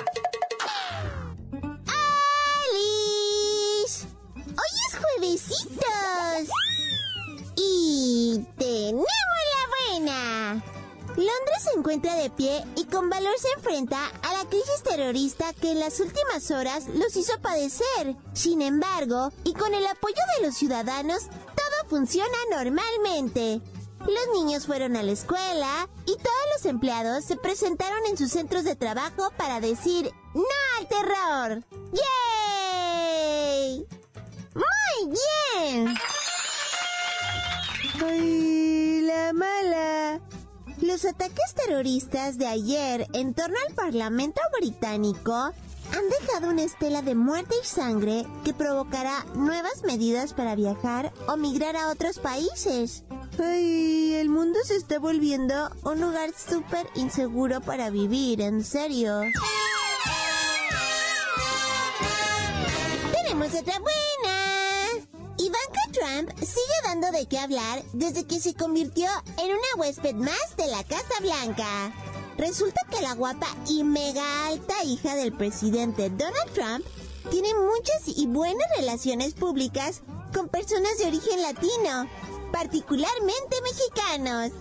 Encuentra 11.79 12.17
de 12.17 12.31
pie 12.31 12.65
y 12.77 12.85
con 12.85 13.09
valor 13.09 13.35
se 13.39 13.49
enfrenta 13.57 13.99
a 14.23 14.33
la 14.33 14.49
crisis 14.49 14.83
terrorista 14.83 15.53
que 15.55 15.71
en 15.71 15.81
las 15.81 16.01
últimas 16.01 16.51
horas 16.51 16.89
los 16.89 17.17
hizo 17.17 17.41
padecer. 17.41 18.17
Sin 18.33 18.63
embargo, 18.63 19.31
y 19.45 19.53
con 19.53 19.73
el 19.75 19.87
apoyo 19.87 20.21
de 20.37 20.47
los 20.47 20.57
ciudadanos, 20.57 21.27
todo 21.29 21.89
funciona 21.89 22.37
normalmente. 22.51 23.61
Los 24.01 24.35
niños 24.35 24.67
fueron 24.67 24.97
a 24.97 25.03
la 25.03 25.13
escuela 25.13 25.89
y 26.05 26.17
todos 26.17 26.47
los 26.57 26.67
empleados 26.67 27.25
se 27.25 27.37
presentaron 27.37 28.05
en 28.07 28.17
sus 28.17 28.33
centros 28.33 28.65
de 28.65 28.77
trabajo 28.77 29.31
para 29.37 29.61
decir 29.61 30.13
¡No 30.35 30.43
al 30.79 30.89
terror! 30.89 31.65
¡Yay! 32.73 33.87
¡Muy 34.55 35.17
bien! 35.63 35.95
¡Ay, 38.01 39.01
la 39.03 39.33
mala! 39.33 40.28
Los 40.89 41.05
ataques 41.05 41.53
terroristas 41.55 42.39
de 42.39 42.47
ayer 42.47 43.07
en 43.13 43.35
torno 43.35 43.57
al 43.69 43.75
Parlamento 43.75 44.41
británico 44.59 45.35
han 45.35 46.09
dejado 46.19 46.49
una 46.49 46.63
estela 46.63 47.03
de 47.03 47.15
muerte 47.15 47.55
y 47.63 47.67
sangre 47.67 48.25
que 48.43 48.55
provocará 48.55 49.27
nuevas 49.35 49.83
medidas 49.85 50.33
para 50.33 50.55
viajar 50.55 51.13
o 51.27 51.37
migrar 51.37 51.77
a 51.77 51.91
otros 51.91 52.19
países. 52.19 53.05
¡Ay! 53.39 54.15
El 54.15 54.31
mundo 54.31 54.59
se 54.65 54.77
está 54.77 54.99
volviendo 54.99 55.71
un 55.83 56.01
lugar 56.01 56.31
súper 56.33 56.87
inseguro 56.95 57.61
para 57.61 57.91
vivir, 57.91 58.41
en 58.41 58.65
serio. 58.65 59.21
Tenemos 63.13 63.49
otra 63.49 63.79
buena. 63.79 64.18
Trump 66.09 66.31
sigue 66.39 66.79
dando 66.85 67.11
de 67.11 67.27
qué 67.27 67.39
hablar 67.39 67.83
desde 67.93 68.27
que 68.27 68.41
se 68.41 68.55
convirtió 68.55 69.07
en 69.39 69.51
una 69.51 69.75
huésped 69.77 70.15
más 70.15 70.57
de 70.57 70.67
la 70.67 70.83
Casa 70.85 71.21
Blanca. 71.21 71.93
Resulta 72.37 72.81
que 72.91 73.03
la 73.03 73.15
guapa 73.15 73.49
y 73.69 73.85
mega 73.85 74.47
alta 74.47 74.83
hija 74.85 75.15
del 75.17 75.33
presidente 75.33 76.09
Donald 76.11 76.53
Trump 76.55 76.87
tiene 77.31 77.49
muchas 77.55 78.17
y 78.17 78.27
buenas 78.27 78.67
relaciones 78.77 79.35
públicas 79.35 80.03
con 80.33 80.49
personas 80.49 80.97
de 80.99 81.09
origen 81.09 81.43
latino, 81.43 82.09
particularmente 82.53 83.57
mexicanos. 83.63 84.53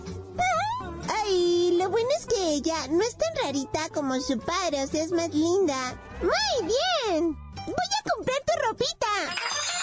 Ay, 1.08 1.76
lo 1.78 1.88
bueno 1.88 2.08
es 2.18 2.26
que 2.26 2.48
ella 2.50 2.88
no 2.88 3.02
es 3.02 3.16
tan 3.16 3.44
rarita 3.44 3.88
como 3.94 4.20
su 4.20 4.38
padre, 4.38 4.82
o 4.82 4.86
sea, 4.86 5.02
es 5.02 5.12
más 5.12 5.32
linda. 5.32 5.98
Muy 6.20 6.66
bien. 6.66 7.38
Voy 7.54 7.74
a 7.74 8.10
comprar 8.10 8.38
tu 8.46 8.68
ropita. 8.68 9.77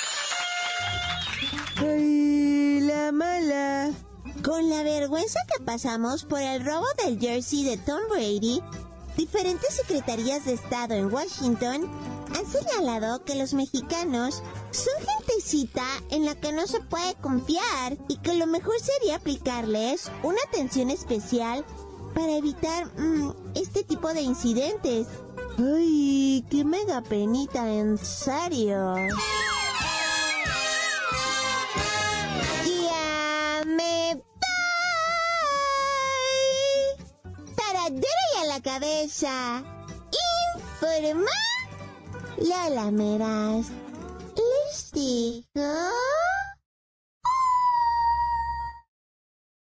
Ay, 1.77 2.79
la 2.82 3.12
mala. 3.12 3.91
Con 4.44 4.70
la 4.70 4.84
vergüenza 4.84 5.39
que 5.51 5.63
pasamos 5.63 6.24
por 6.24 6.39
el 6.39 6.65
robo 6.65 6.86
del 7.03 7.20
jersey 7.20 7.63
de 7.63 7.77
Tom 7.77 8.00
Brady, 8.10 8.62
diferentes 9.17 9.74
secretarías 9.75 10.46
de 10.46 10.53
Estado 10.53 10.94
en 10.94 11.12
Washington 11.12 11.89
han 12.34 12.46
señalado 12.46 13.24
que 13.25 13.36
los 13.36 13.53
mexicanos 13.53 14.41
son 14.72 14.94
gentecita 15.05 15.86
en 16.12 16.25
la 16.25 16.36
que 16.36 16.53
no 16.53 16.65
se 16.67 16.79
puede 16.79 17.15
confiar 17.15 17.98
y 18.08 18.17
que 18.17 18.36
lo 18.36 18.48
mejor 18.48 18.75
sería 18.79 19.17
aplicarles 19.17 20.12
una 20.24 20.39
atención 20.48 20.89
especial 20.89 21.65
para 22.13 22.38
evitar 22.38 22.86
mm, 22.98 23.34
este 23.55 23.84
tipo 23.84 24.13
de 24.13 24.22
incidentes. 24.22 25.08
Ay, 25.58 26.46
qué 26.50 26.63
mega 26.63 27.01
penita, 27.01 27.70
en 27.70 27.98
serio. 27.98 28.96
Cabeza. 38.65 39.63
Informa 40.55 41.31
Lola 42.38 42.89
Meras. 42.91 43.67
Les 44.36 44.91
digo. 44.91 45.69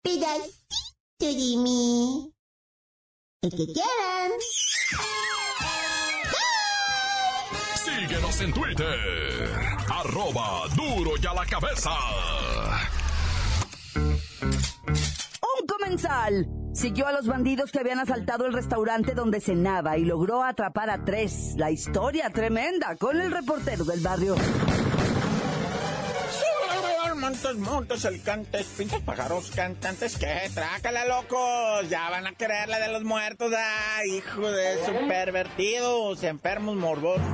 Pedacito 0.03 1.21
de 1.21 1.57
mí. 1.65 2.33
El 3.43 3.51
que 3.51 3.67
quieran. 3.75 4.33
Síguenos 7.85 8.41
en 8.41 8.53
Twitter. 8.55 9.77
Arroba 9.91 10.67
duro 10.75 11.13
y 11.23 11.27
a 11.27 11.35
la 11.35 11.45
cabeza. 11.45 11.91
Siguió 16.73 17.07
a 17.07 17.13
los 17.13 17.27
bandidos 17.27 17.73
que 17.73 17.81
habían 17.81 17.99
asaltado 17.99 18.47
el 18.47 18.53
restaurante 18.53 19.15
donde 19.15 19.41
cenaba 19.41 19.97
y 19.97 20.05
logró 20.05 20.45
atrapar 20.45 20.91
a 20.91 21.03
tres. 21.05 21.55
La 21.57 21.71
historia 21.71 22.31
tremenda 22.31 22.95
con 22.97 23.21
el 23.21 23.33
reportero 23.33 23.85
del 23.85 24.01
barrio. 24.01 24.37
Montes, 27.17 27.57
montes, 27.57 28.05
alicantes, 28.07 28.67
pinches 28.79 29.03
pájaros 29.03 29.51
cantantes, 29.51 30.17
que 30.17 30.51
trácala, 30.55 31.05
locos. 31.05 31.89
Ya 31.91 32.09
van 32.11 32.27
a 32.27 32.33
querer 32.33 32.69
la 32.69 32.79
de 32.79 32.93
los 32.93 33.03
muertos, 33.03 33.53
ah, 33.55 34.05
hijo 34.07 34.51
de 34.51 34.85
su 34.85 35.09
pervertidos, 35.09 36.23
enfermos 36.23 36.77
morbosos. 36.77 37.27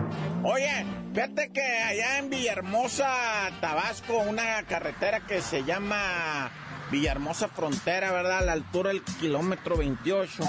Oye, 0.42 0.84
fíjate 1.12 1.52
que 1.52 1.62
allá 1.62 2.18
en 2.18 2.30
Villahermosa, 2.30 3.50
Tabasco, 3.61 4.18
una 4.18 4.62
carretera 4.64 5.20
que 5.20 5.40
se 5.42 5.62
llama 5.64 6.50
Villahermosa 6.94 7.48
Frontera, 7.48 8.12
¿verdad? 8.12 8.38
A 8.38 8.42
la 8.42 8.52
altura 8.52 8.90
del 8.90 9.02
kilómetro 9.02 9.76
28. 9.76 10.44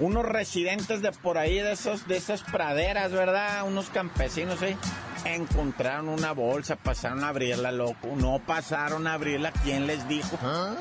Unos 0.00 0.26
residentes 0.26 1.00
de 1.00 1.10
por 1.10 1.38
ahí, 1.38 1.58
de 1.58 1.72
esos, 1.72 2.06
de 2.06 2.18
esas 2.18 2.42
praderas, 2.42 3.12
¿verdad? 3.12 3.66
Unos 3.66 3.88
campesinos 3.88 4.60
ahí. 4.60 4.76
Encontraron 5.24 6.10
una 6.10 6.32
bolsa, 6.32 6.76
pasaron 6.76 7.24
a 7.24 7.28
abrirla, 7.28 7.72
loco. 7.72 8.08
No 8.14 8.40
pasaron 8.46 9.06
a 9.06 9.14
abrirla, 9.14 9.52
¿quién 9.64 9.86
les 9.86 10.06
dijo? 10.06 10.38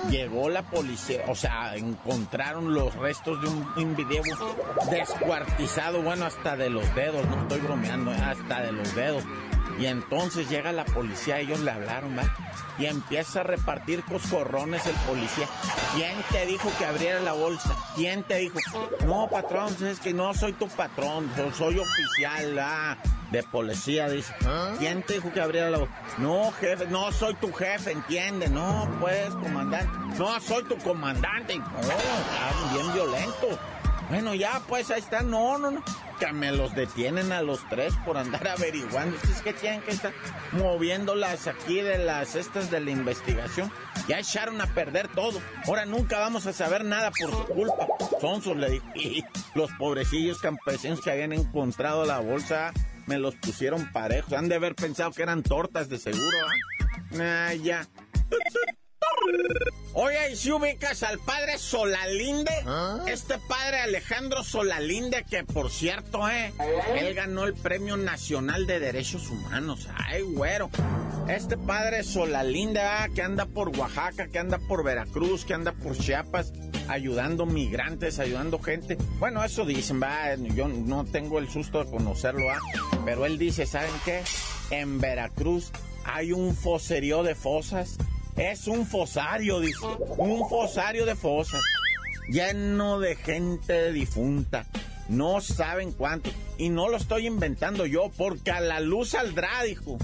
Llegó 0.10 0.50
la 0.50 0.64
policía, 0.64 1.24
o 1.30 1.36
sea, 1.36 1.78
encontraron 1.78 2.74
los 2.74 2.94
restos 2.96 3.42
de 3.42 3.48
un 3.48 3.66
individuo 3.78 4.54
descuartizado, 4.92 6.02
bueno, 6.02 6.26
hasta 6.26 6.58
de 6.58 6.70
los 6.70 6.94
dedos, 6.94 7.26
no 7.28 7.44
estoy 7.44 7.62
bromeando, 7.62 8.12
eh, 8.12 8.18
hasta 8.18 8.64
de 8.64 8.74
los 8.74 8.94
dedos. 8.94 9.24
Y 9.78 9.88
entonces 9.88 10.50
llega 10.50 10.72
la 10.72 10.86
policía, 10.86 11.40
ellos 11.40 11.60
le 11.60 11.72
hablaron, 11.72 12.18
¿va? 12.18 12.24
Y 12.78 12.86
empieza 12.86 13.42
a 13.42 13.44
repartir 13.44 14.04
coscorrones 14.04 14.86
el 14.86 14.96
policía. 15.08 15.48
¿Quién 15.96 16.16
te 16.32 16.46
dijo 16.46 16.72
que 16.78 16.86
abriera 16.86 17.20
la 17.20 17.34
bolsa? 17.34 17.76
¿Quién 17.96 18.24
te 18.24 18.38
dijo? 18.38 18.60
No, 19.06 19.28
patrón, 19.30 19.76
es 19.86 20.00
que 20.00 20.14
no 20.14 20.34
soy 20.34 20.54
tu 20.54 20.68
patrón, 20.70 21.30
yo 21.38 21.52
soy 21.54 21.80
oficial 21.80 22.58
ah, 22.60 22.98
de 23.32 23.44
policía, 23.44 24.10
dice. 24.10 24.34
¿Quién 24.80 25.04
te 25.04 25.16
dijo 25.16 25.32
que 25.34 25.42
abriera 25.42 25.70
la 25.70 25.80
bolsa? 25.80 25.94
No, 26.18 26.52
jefe, 26.54 26.88
no 26.88 27.12
soy 27.12 27.34
tu 27.36 27.52
jefe, 27.52 27.92
entiende. 27.92 28.48
No, 28.50 28.90
pues, 29.02 29.30
comandante. 29.30 30.18
No, 30.18 30.40
soy 30.40 30.64
tu 30.64 30.78
comandante. 30.78 31.58
No, 31.58 31.80
está 31.80 32.74
bien 32.74 32.94
violento. 32.94 33.60
Bueno, 34.10 34.36
ya, 34.36 34.62
pues 34.68 34.92
ahí 34.92 35.00
está. 35.00 35.22
No, 35.22 35.58
no, 35.58 35.72
no. 35.72 35.84
Que 36.20 36.32
me 36.32 36.52
los 36.52 36.74
detienen 36.76 37.32
a 37.32 37.42
los 37.42 37.68
tres 37.70 37.94
por 38.06 38.18
andar 38.18 38.48
averiguando. 38.58 39.18
Es 39.24 39.42
que 39.42 39.54
tienen 39.54 39.82
que 39.82 39.92
estar 39.92 40.14
moviéndolas 40.54 41.48
aquí 41.48 41.82
de 41.82 41.98
las 41.98 42.36
estas 42.36 42.72
de 42.72 42.80
la 42.80 42.92
investigación. 42.92 43.72
Ya 44.08 44.20
echaron 44.20 44.62
a 44.62 44.68
perder 44.68 45.08
todo. 45.10 45.42
Ahora 45.68 45.86
nunca 45.86 46.20
vamos 46.20 46.46
a 46.46 46.54
saber 46.54 46.86
nada 46.86 47.12
por 47.20 47.32
su 47.32 47.46
culpa. 47.46 47.88
Sonsos 48.22 48.56
le 48.58 48.70
dije. 48.70 48.86
Y 48.96 49.24
los 49.54 49.72
pobrecillos 49.74 50.40
campesinos 50.40 51.02
que 51.02 51.12
habían 51.12 51.32
encontrado 51.34 52.06
la 52.06 52.20
bolsa 52.20 52.74
me 53.06 53.18
los 53.20 53.36
pusieron 53.36 53.92
parejos. 53.92 54.34
Han 54.34 54.50
de 54.50 54.56
haber 54.56 54.76
pensado 54.76 55.12
que 55.12 55.22
eran 55.22 55.44
tortas 55.44 55.90
de 55.90 55.98
seguro, 55.98 56.38
¿ah? 56.48 57.16
Ah, 57.20 57.54
ya. 57.54 57.88
Oye, 59.98 60.34
¿y 60.34 60.36
si 60.36 60.52
ubicas 60.52 61.04
al 61.04 61.20
padre 61.20 61.58
Solalinde? 61.58 62.52
Este 63.08 63.38
padre 63.38 63.80
Alejandro 63.80 64.44
Solalinde, 64.44 65.24
que 65.24 65.46
por 65.46 65.72
cierto, 65.72 66.30
eh, 66.30 66.52
él 66.98 67.14
ganó 67.14 67.46
el 67.46 67.54
Premio 67.54 67.96
Nacional 67.96 68.68
de 68.68 68.82
Derechos 68.82 69.30
Humanos. 69.30 69.88
Ay, 69.96 70.22
güero. 70.24 70.70
Este 71.30 71.56
padre 71.56 72.04
Solalinde, 72.04 72.82
ah, 72.82 73.08
que 73.16 73.22
anda 73.22 73.46
por 73.46 73.70
Oaxaca, 73.70 74.28
que 74.28 74.38
anda 74.38 74.58
por 74.58 74.84
Veracruz, 74.84 75.46
que 75.46 75.54
anda 75.54 75.72
por 75.72 75.98
Chiapas, 75.98 76.52
ayudando 76.90 77.46
migrantes, 77.46 78.20
ayudando 78.20 78.60
gente. 78.60 78.98
Bueno, 79.18 79.46
eso 79.46 79.64
dicen, 79.64 80.02
va, 80.04 80.36
yo 80.36 80.68
no 80.68 81.06
tengo 81.06 81.40
el 81.40 81.50
susto 81.50 81.82
de 81.82 81.90
conocerlo, 81.90 82.52
ah, 82.52 82.60
pero 83.06 83.26
él 83.26 83.38
dice, 83.38 83.66
¿saben 83.66 83.94
qué? 84.04 84.24
En 84.72 85.00
Veracruz 85.00 85.72
hay 86.04 86.34
un 86.34 86.54
foserío 86.54 87.24
de 87.24 87.34
fosas 87.34 87.98
es 88.38 88.68
un 88.68 88.86
fosario, 88.86 89.60
dice. 89.60 89.86
Un 90.18 90.48
fosario 90.50 91.06
de 91.06 91.16
fosas. 91.16 91.62
Lleno 92.28 93.00
de 93.00 93.16
gente 93.16 93.92
difunta. 93.92 94.66
No 95.08 95.40
saben 95.40 95.92
cuánto. 95.92 96.32
Y 96.58 96.70
no 96.70 96.90
lo 96.90 96.98
estoy 96.98 97.28
inventando 97.28 97.86
yo, 97.86 98.12
porque 98.18 98.52
a 98.52 98.60
la 98.60 98.80
luz 98.80 99.10
saldrá, 99.10 99.64
dijo. 99.64 99.98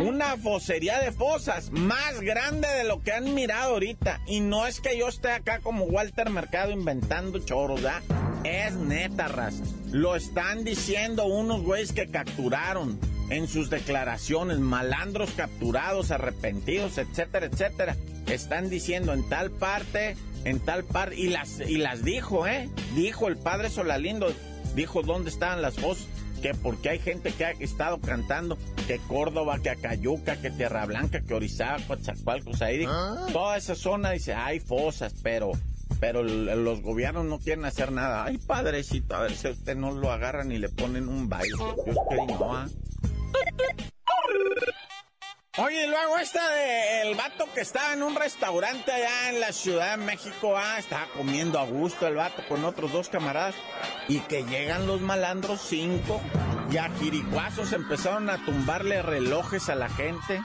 Una 0.00 0.36
fosería 0.36 0.98
de 1.00 1.12
fosas 1.12 1.70
más 1.70 2.20
grande 2.20 2.66
de 2.68 2.84
lo 2.84 3.02
que 3.02 3.12
han 3.12 3.34
mirado 3.34 3.74
ahorita. 3.74 4.20
Y 4.26 4.40
no 4.40 4.66
es 4.66 4.80
que 4.80 4.98
yo 4.98 5.08
esté 5.08 5.30
acá 5.30 5.60
como 5.60 5.84
Walter 5.84 6.30
Mercado 6.30 6.70
inventando 6.70 7.38
choros, 7.40 7.82
¿verdad? 7.82 8.02
Es 8.44 8.74
neta, 8.74 9.28
ras. 9.28 9.60
Lo 9.90 10.16
están 10.16 10.64
diciendo 10.64 11.26
unos 11.26 11.62
güeyes 11.62 11.92
que 11.92 12.08
capturaron 12.08 12.98
en 13.30 13.48
sus 13.48 13.70
declaraciones, 13.70 14.58
malandros 14.58 15.30
capturados, 15.30 16.10
arrepentidos, 16.10 16.98
etcétera, 16.98 17.46
etcétera. 17.46 17.96
Están 18.26 18.70
diciendo 18.70 19.12
en 19.12 19.28
tal 19.28 19.50
parte, 19.50 20.16
en 20.44 20.60
tal 20.60 20.84
parte, 20.84 21.16
y 21.16 21.28
las, 21.28 21.60
y 21.60 21.76
las 21.78 22.04
dijo, 22.04 22.46
¿eh? 22.46 22.68
Dijo 22.94 23.28
el 23.28 23.36
padre 23.36 23.70
Solalindo, 23.70 24.32
dijo 24.74 25.02
dónde 25.02 25.30
estaban 25.30 25.62
las 25.62 25.74
fosas, 25.76 26.06
que 26.42 26.54
porque 26.54 26.90
hay 26.90 26.98
gente 26.98 27.32
que 27.32 27.44
ha 27.44 27.50
estado 27.52 28.00
cantando, 28.00 28.58
que 28.86 28.98
Córdoba, 28.98 29.58
que 29.60 29.70
Acayuca, 29.70 30.36
que 30.40 30.50
Tierra 30.50 30.86
Blanca, 30.86 31.20
que 31.20 31.34
Orizaba, 31.34 31.78
Coatzacoalcos, 31.86 32.62
ahí 32.62 32.78
dijo, 32.78 32.92
toda 33.32 33.56
esa 33.56 33.74
zona 33.74 34.10
dice, 34.10 34.34
hay 34.34 34.60
fosas, 34.60 35.14
pero 35.22 35.52
pero 35.98 36.22
los 36.22 36.82
gobiernos 36.82 37.24
no 37.24 37.38
quieren 37.38 37.64
hacer 37.64 37.90
nada. 37.90 38.24
Ay, 38.24 38.36
padrecito, 38.36 39.14
a 39.14 39.22
ver 39.22 39.34
si 39.34 39.48
usted 39.48 39.76
no 39.76 39.92
lo 39.92 40.12
agarran 40.12 40.52
y 40.52 40.58
le 40.58 40.68
ponen 40.68 41.08
un 41.08 41.28
baile. 41.28 41.56
Dios 41.56 41.96
que 42.10 42.16
no, 42.16 42.54
¿ah? 42.54 42.68
Oye, 45.58 45.88
luego 45.88 46.18
esta 46.18 46.50
de 46.50 47.00
el 47.02 47.14
vato 47.14 47.46
que 47.54 47.62
estaba 47.62 47.94
en 47.94 48.02
un 48.02 48.14
restaurante 48.14 48.92
allá 48.92 49.30
en 49.30 49.40
la 49.40 49.52
Ciudad 49.52 49.96
de 49.96 50.04
México, 50.04 50.54
ah, 50.54 50.78
estaba 50.78 51.06
comiendo 51.16 51.58
a 51.58 51.64
gusto 51.64 52.06
el 52.06 52.14
vato 52.14 52.42
con 52.46 52.62
otros 52.66 52.92
dos 52.92 53.08
camaradas, 53.08 53.54
y 54.06 54.20
que 54.20 54.44
llegan 54.44 54.86
los 54.86 55.00
malandros 55.00 55.62
cinco, 55.62 56.20
y 56.70 56.76
a 56.76 56.90
jiricuazos 56.90 57.72
empezaron 57.72 58.28
a 58.28 58.44
tumbarle 58.44 59.00
relojes 59.00 59.70
a 59.70 59.76
la 59.76 59.88
gente, 59.88 60.42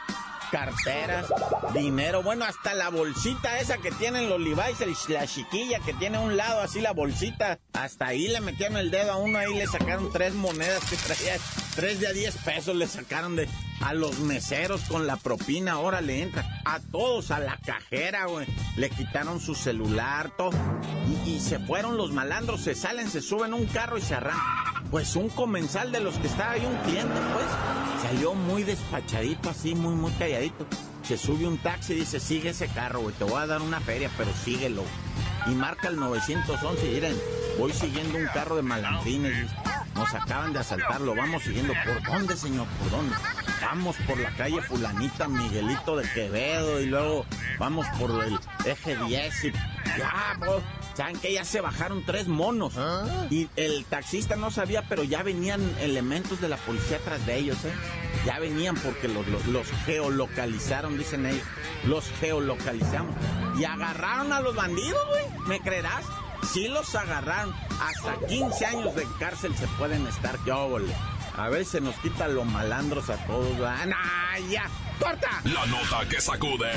carteras, 0.50 1.26
dinero, 1.74 2.24
bueno, 2.24 2.46
hasta 2.46 2.74
la 2.74 2.90
bolsita 2.90 3.60
esa 3.60 3.78
que 3.80 3.92
tienen 3.92 4.30
los 4.30 4.40
Levi's, 4.40 5.10
la 5.10 5.28
chiquilla 5.28 5.80
que 5.80 5.94
tiene 5.94 6.18
a 6.18 6.22
un 6.22 6.38
lado 6.38 6.62
así 6.62 6.80
la 6.80 6.92
bolsita, 6.92 7.60
hasta 7.74 8.08
ahí 8.08 8.28
le 8.28 8.40
metieron 8.42 8.78
el 8.78 8.92
dedo 8.92 9.14
a 9.14 9.18
uno, 9.18 9.40
ahí 9.40 9.54
le 9.56 9.68
sacaron 9.68 10.12
tres 10.12 10.34
monedas 10.34 10.84
que 10.90 10.98
traía, 10.98 11.38
tres 11.76 12.00
de 12.00 12.08
a 12.08 12.14
diez 12.14 12.36
pesos 12.38 12.76
le 12.76 12.88
sacaron 12.88 13.36
de 13.36 13.48
a 13.82 13.94
los 13.94 14.20
meseros 14.20 14.82
con 14.82 15.08
la 15.08 15.18
propina, 15.18 15.74
ahora 15.74 16.02
le 16.02 16.22
entra, 16.22 16.62
a 16.66 16.80
todos, 16.80 17.32
a 17.32 17.40
la 17.40 17.58
cajera, 17.58 18.26
güey, 18.26 18.46
le 18.78 18.90
quitaron 18.90 19.40
su 19.40 19.56
celular, 19.56 20.32
todo, 20.38 20.52
y, 21.26 21.32
y 21.32 21.40
se 21.40 21.60
fueron 21.60 21.98
los 21.98 22.12
malandros, 22.12 22.62
se 22.62 22.76
salen, 22.76 23.10
se 23.10 23.22
suben 23.22 23.54
un 23.54 23.66
carro 23.66 23.98
y 23.98 24.02
se 24.02 24.16
arrancan. 24.16 24.46
Pues 24.92 25.16
un 25.16 25.30
comensal 25.30 25.92
de 25.92 26.02
los 26.02 26.16
que 26.18 26.28
estaba 26.28 26.52
ahí, 26.52 26.66
un 26.66 26.78
cliente, 26.84 27.20
pues, 27.34 28.04
salió 28.04 28.36
muy 28.36 28.64
despachadito, 28.64 29.50
así, 29.50 29.74
muy, 29.74 29.96
muy 29.96 30.12
calladito. 30.12 30.68
Se 31.08 31.18
sube 31.18 31.48
un 31.48 31.58
taxi 31.58 31.94
y 31.94 32.02
dice, 32.02 32.20
sigue 32.20 32.50
ese 32.50 32.68
carro, 32.68 33.00
güey, 33.02 33.16
te 33.16 33.24
voy 33.24 33.42
a 33.42 33.48
dar 33.48 33.62
una 33.62 33.80
feria, 33.80 34.12
pero 34.18 34.32
síguelo. 34.44 34.84
Y 35.48 35.52
marca 35.52 35.88
el 35.88 35.96
911 35.96 36.88
y 36.88 36.94
miren, 36.94 37.18
voy 37.58 37.74
siguiendo 37.74 38.18
un 38.18 38.28
carro 38.28 38.58
de 38.58 38.62
malandrines. 38.62 39.50
Nos 40.02 40.16
acaban 40.16 40.52
de 40.52 40.58
asaltarlo, 40.58 41.14
vamos 41.14 41.44
siguiendo. 41.44 41.74
¿Por 41.86 42.02
dónde, 42.02 42.36
señor? 42.36 42.66
¿Por 42.80 42.90
dónde? 42.90 43.16
Vamos 43.62 43.96
por 44.08 44.18
la 44.18 44.32
calle 44.32 44.60
Fulanita 44.64 45.28
Miguelito 45.28 45.96
de 45.96 46.10
Quevedo 46.10 46.82
y 46.82 46.88
luego 46.88 47.24
vamos 47.60 47.86
por 48.00 48.24
el 48.24 48.40
eje 48.66 48.96
10 48.96 49.44
y 49.44 49.52
ya, 49.52 50.36
pues, 50.40 50.64
¿saben 50.96 51.20
que 51.20 51.32
Ya 51.34 51.46
se 51.46 51.62
bajaron 51.62 52.04
tres 52.04 52.28
monos. 52.28 52.74
Y 53.30 53.48
el 53.56 53.86
taxista 53.86 54.36
no 54.36 54.50
sabía, 54.50 54.82
pero 54.90 55.04
ya 55.04 55.22
venían 55.22 55.62
elementos 55.80 56.42
de 56.42 56.50
la 56.50 56.58
policía 56.58 56.98
tras 57.06 57.24
de 57.28 57.38
ellos, 57.38 57.64
¿eh? 57.64 57.74
Ya 58.26 58.40
venían 58.40 58.76
porque 58.78 59.08
los, 59.08 59.28
los, 59.28 59.46
los 59.46 59.68
geolocalizaron, 59.86 60.98
dicen 60.98 61.28
ellos. 61.28 61.46
Los 61.86 62.10
geolocalizamos. 62.20 63.16
Y 63.56 63.66
agarraron 63.66 64.34
a 64.34 64.42
los 64.42 64.56
bandidos, 64.56 65.08
güey. 65.10 65.48
¿Me 65.48 65.60
creerás? 65.60 66.06
Sí 66.44 66.68
los 66.68 66.94
agarraron. 66.96 67.54
Hasta 67.80 68.26
15 68.28 68.66
años 68.66 68.96
de 68.96 69.06
cárcel 69.20 69.56
se 69.56 69.68
pueden 69.68 70.06
estar. 70.08 70.38
Yo, 70.46 70.68
bole. 70.70 70.94
A 71.38 71.50
ver, 71.50 71.66
se 71.66 71.80
nos 71.80 71.96
quita 71.96 72.28
los 72.28 72.46
malandros 72.46 73.10
a 73.10 73.18
todos. 73.26 73.58
¡Nah, 73.58 74.38
ya! 74.50 74.70
¡Corta! 75.00 75.42
La 75.46 75.66
nota 75.66 76.08
que 76.10 76.20
sacude. 76.20 76.72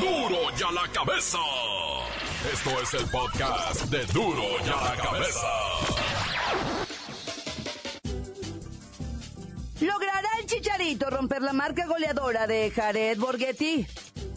¡Duro! 0.00 0.28
¡Duro 0.28 0.56
ya 0.56 0.70
la 0.72 0.88
cabeza! 0.92 1.38
Esto 2.52 2.70
es 2.80 2.94
el 2.94 3.06
podcast 3.10 3.82
de 3.84 4.04
Duro 4.06 4.42
ya 4.64 4.76
la 4.76 4.96
cabeza. 5.02 5.46
¿Logrará 9.80 10.28
el 10.40 10.46
Chicharito 10.46 11.10
romper 11.10 11.42
la 11.42 11.52
marca 11.52 11.86
goleadora 11.86 12.46
de 12.46 12.70
Jared 12.70 13.18
Borghetti? 13.18 13.86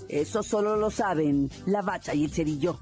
Eso 0.08 0.41
solo 0.43 0.75
lo 0.75 0.89
saben 0.89 1.49
la 1.65 1.82
bacha 1.82 2.13
y 2.13 2.25
el 2.25 2.32
cerillo. 2.32 2.80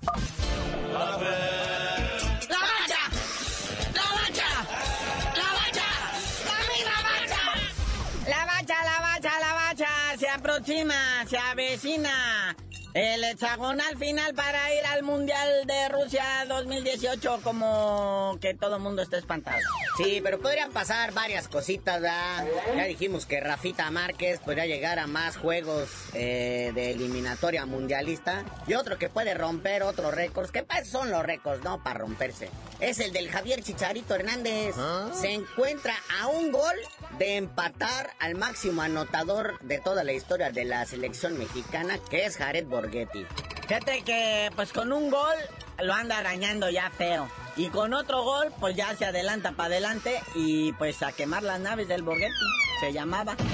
Bacha 10.68 11.26
se 11.30 11.38
avecina. 11.38 12.56
El 12.94 13.24
hexagonal 13.24 13.96
final 13.98 14.34
para 14.34 14.74
ir 14.74 14.86
al 14.86 15.04
Mundial 15.04 15.66
de 15.66 15.88
Rusia 15.88 16.46
2018 16.46 17.40
como 17.42 18.38
que 18.42 18.54
todo 18.54 18.76
el 18.76 18.82
mundo 18.82 19.02
está 19.02 19.18
espantado. 19.18 19.62
Sí, 19.98 20.20
pero 20.22 20.40
podrían 20.40 20.74
pasar 20.74 21.14
varias 21.14 21.48
cositas. 21.48 22.02
Ya 22.02 22.84
dijimos 22.84 23.26
que 23.26 23.40
Rafita 23.40 23.90
Márquez 23.92 24.42
podría 24.42 24.66
llegar 24.66 25.00
a 25.00 25.08
más 25.08 25.38
juegos 25.38 25.90
eh, 26.14 26.74
de 26.76 26.92
eliminatoria 26.92 27.66
mundialista. 27.66 28.44
Y 28.68 28.74
otro 28.74 28.98
que 28.98 29.08
puede 29.08 29.34
romper 29.36 29.84
otros 29.84 30.14
récords, 30.14 30.52
que 30.52 30.66
son 30.84 31.12
los 31.12 31.24
récords, 31.24 31.64
¿no? 31.64 31.82
Para 31.82 32.00
romperse. 32.00 32.50
Es 32.80 33.00
el 33.00 33.12
del 33.12 33.32
Javier 33.32 33.64
Chicharito 33.64 34.14
Hernández. 34.14 34.76
Se 35.14 35.34
encuentra 35.34 35.96
a 36.22 36.28
un 36.28 36.52
gol 36.52 36.76
de 37.18 37.38
empatar 37.38 38.12
al 38.20 38.36
máximo 38.36 38.84
anotador 38.84 39.58
de 39.62 39.80
toda 39.80 40.04
la 40.04 40.14
historia 40.14 40.52
de 40.52 40.64
la 40.64 40.86
selección 40.86 41.40
mexicana, 41.40 41.98
que 42.10 42.26
es 42.26 42.38
Jared 42.38 42.68
Borghetti. 42.68 43.26
Fíjate 43.68 44.04
que 44.04 44.52
pues 44.56 44.72
con 44.74 44.94
un 44.94 45.10
gol 45.10 45.36
lo 45.80 45.94
anda 45.94 46.20
arañando 46.20 46.70
ya 46.70 46.92
feo. 46.92 47.28
Y 47.56 47.70
con 47.70 47.96
otro 47.96 48.24
gol, 48.24 48.54
pues 48.60 48.76
ya 48.76 48.96
se 48.96 49.06
adelanta 49.06 49.54
para 49.54 49.70
adelante 49.70 50.22
y 50.36 50.72
pues 50.74 51.02
a 51.02 51.12
quemar 51.12 51.42
las 51.42 51.60
naves 51.60 51.88
del 51.88 52.04
Borghetti. 52.04 52.34
Se 52.80 52.94
llamaba. 52.94 53.36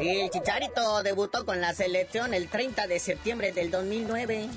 Y 0.00 0.22
el 0.22 0.30
Chicharito 0.30 1.02
debutó 1.04 1.46
con 1.46 1.60
la 1.60 1.74
selección 1.74 2.34
el 2.34 2.48
30 2.48 2.88
de 2.88 2.98
septiembre 2.98 3.52
del 3.52 3.70
2009. 3.70 4.48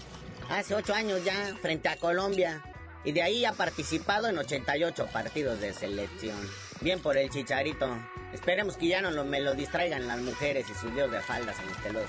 Hace 0.49 0.73
ocho 0.73 0.95
años 0.95 1.23
ya, 1.23 1.53
frente 1.61 1.87
a 1.89 1.97
Colombia. 1.97 2.63
Y 3.05 3.11
de 3.11 3.21
ahí 3.21 3.45
ha 3.45 3.53
participado 3.53 4.27
en 4.27 4.37
88 4.37 5.07
partidos 5.13 5.61
de 5.61 5.73
selección. 5.73 6.37
Bien 6.81 6.99
por 6.99 7.17
el 7.17 7.29
Chicharito. 7.29 7.87
Esperemos 8.33 8.75
que 8.75 8.87
ya 8.87 9.01
no 9.01 9.11
lo, 9.11 9.23
me 9.23 9.39
lo 9.39 9.53
distraigan 9.53 10.07
las 10.07 10.19
mujeres 10.19 10.65
y 10.69 10.73
sus 10.73 10.93
dios 10.93 11.09
de 11.09 11.21
faldas 11.21 11.55
en 11.59 11.67
los 11.67 11.77
que 11.77 11.93
lo 11.93 11.99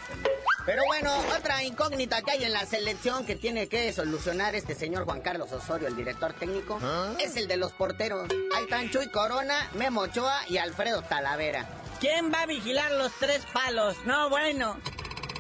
Pero 0.65 0.83
bueno, 0.87 1.13
otra 1.39 1.63
incógnita 1.63 2.23
que 2.23 2.33
hay 2.33 2.45
en 2.45 2.53
la 2.53 2.67
selección 2.67 3.25
que 3.27 3.37
tiene 3.37 3.69
que 3.69 3.93
solucionar 3.93 4.57
este 4.57 4.75
señor 4.75 5.05
Juan 5.05 5.21
Carlos 5.21 5.53
Osorio, 5.53 5.87
el 5.87 5.95
director 5.95 6.33
técnico, 6.33 6.81
es 7.21 7.37
el 7.37 7.47
de 7.47 7.59
los 7.59 7.73
porteros. 7.73 8.29
Ahí 8.57 8.65
están 8.65 8.91
Chuy 8.91 9.09
Corona, 9.11 9.71
Memo 9.75 10.01
Ochoa 10.01 10.41
y 10.49 10.57
Alfredo 10.57 11.03
Talavera. 11.03 11.69
¿Quién 12.01 12.33
va 12.33 12.43
a 12.43 12.47
vigilar 12.47 12.91
los 12.93 13.13
tres 13.21 13.43
palos? 13.53 13.97
No, 14.05 14.29
bueno. 14.29 14.79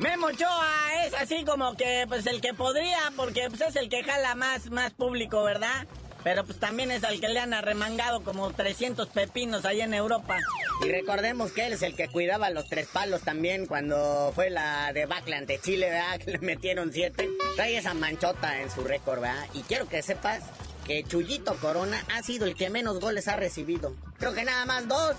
Memo 0.00 0.26
Ochoa 0.26 1.04
es 1.06 1.14
así 1.14 1.44
como 1.44 1.74
que 1.74 2.04
pues 2.06 2.26
el 2.26 2.40
que 2.40 2.52
podría, 2.52 2.98
porque 3.16 3.46
pues 3.48 3.62
es 3.62 3.76
el 3.76 3.88
que 3.88 4.02
jala 4.04 4.34
más, 4.34 4.70
más 4.70 4.92
público, 4.92 5.42
¿verdad? 5.42 5.86
Pero 6.22 6.44
pues 6.44 6.58
también 6.58 6.90
es 6.90 7.04
al 7.04 7.20
que 7.20 7.28
le 7.28 7.38
han 7.38 7.54
arremangado 7.54 8.22
como 8.22 8.50
300 8.50 9.08
pepinos 9.08 9.64
ahí 9.64 9.80
en 9.80 9.94
Europa. 9.94 10.38
Y 10.84 10.90
recordemos 10.90 11.52
que 11.52 11.66
él 11.66 11.72
es 11.72 11.82
el 11.82 11.94
que 11.94 12.08
cuidaba 12.08 12.50
los 12.50 12.68
tres 12.68 12.88
palos 12.88 13.22
también 13.22 13.66
cuando 13.66 14.32
fue 14.34 14.50
la 14.50 14.92
debacle 14.92 15.36
ante 15.36 15.60
Chile, 15.60 15.88
¿verdad? 15.88 16.18
Que 16.24 16.32
le 16.32 16.38
metieron 16.38 16.92
siete. 16.92 17.28
Trae 17.54 17.78
esa 17.78 17.94
manchota 17.94 18.60
en 18.60 18.70
su 18.70 18.82
récord, 18.82 19.20
¿verdad? 19.20 19.46
Y 19.54 19.62
quiero 19.62 19.88
que 19.88 20.02
sepas 20.02 20.42
que 20.86 21.02
Chuyito 21.04 21.56
Corona 21.56 22.04
ha 22.14 22.22
sido 22.22 22.46
el 22.46 22.54
que 22.54 22.70
menos 22.70 23.00
goles 23.00 23.28
ha 23.28 23.36
recibido. 23.36 23.94
Creo 24.18 24.32
que 24.32 24.44
nada 24.44 24.64
más 24.64 24.86
dos. 24.88 25.16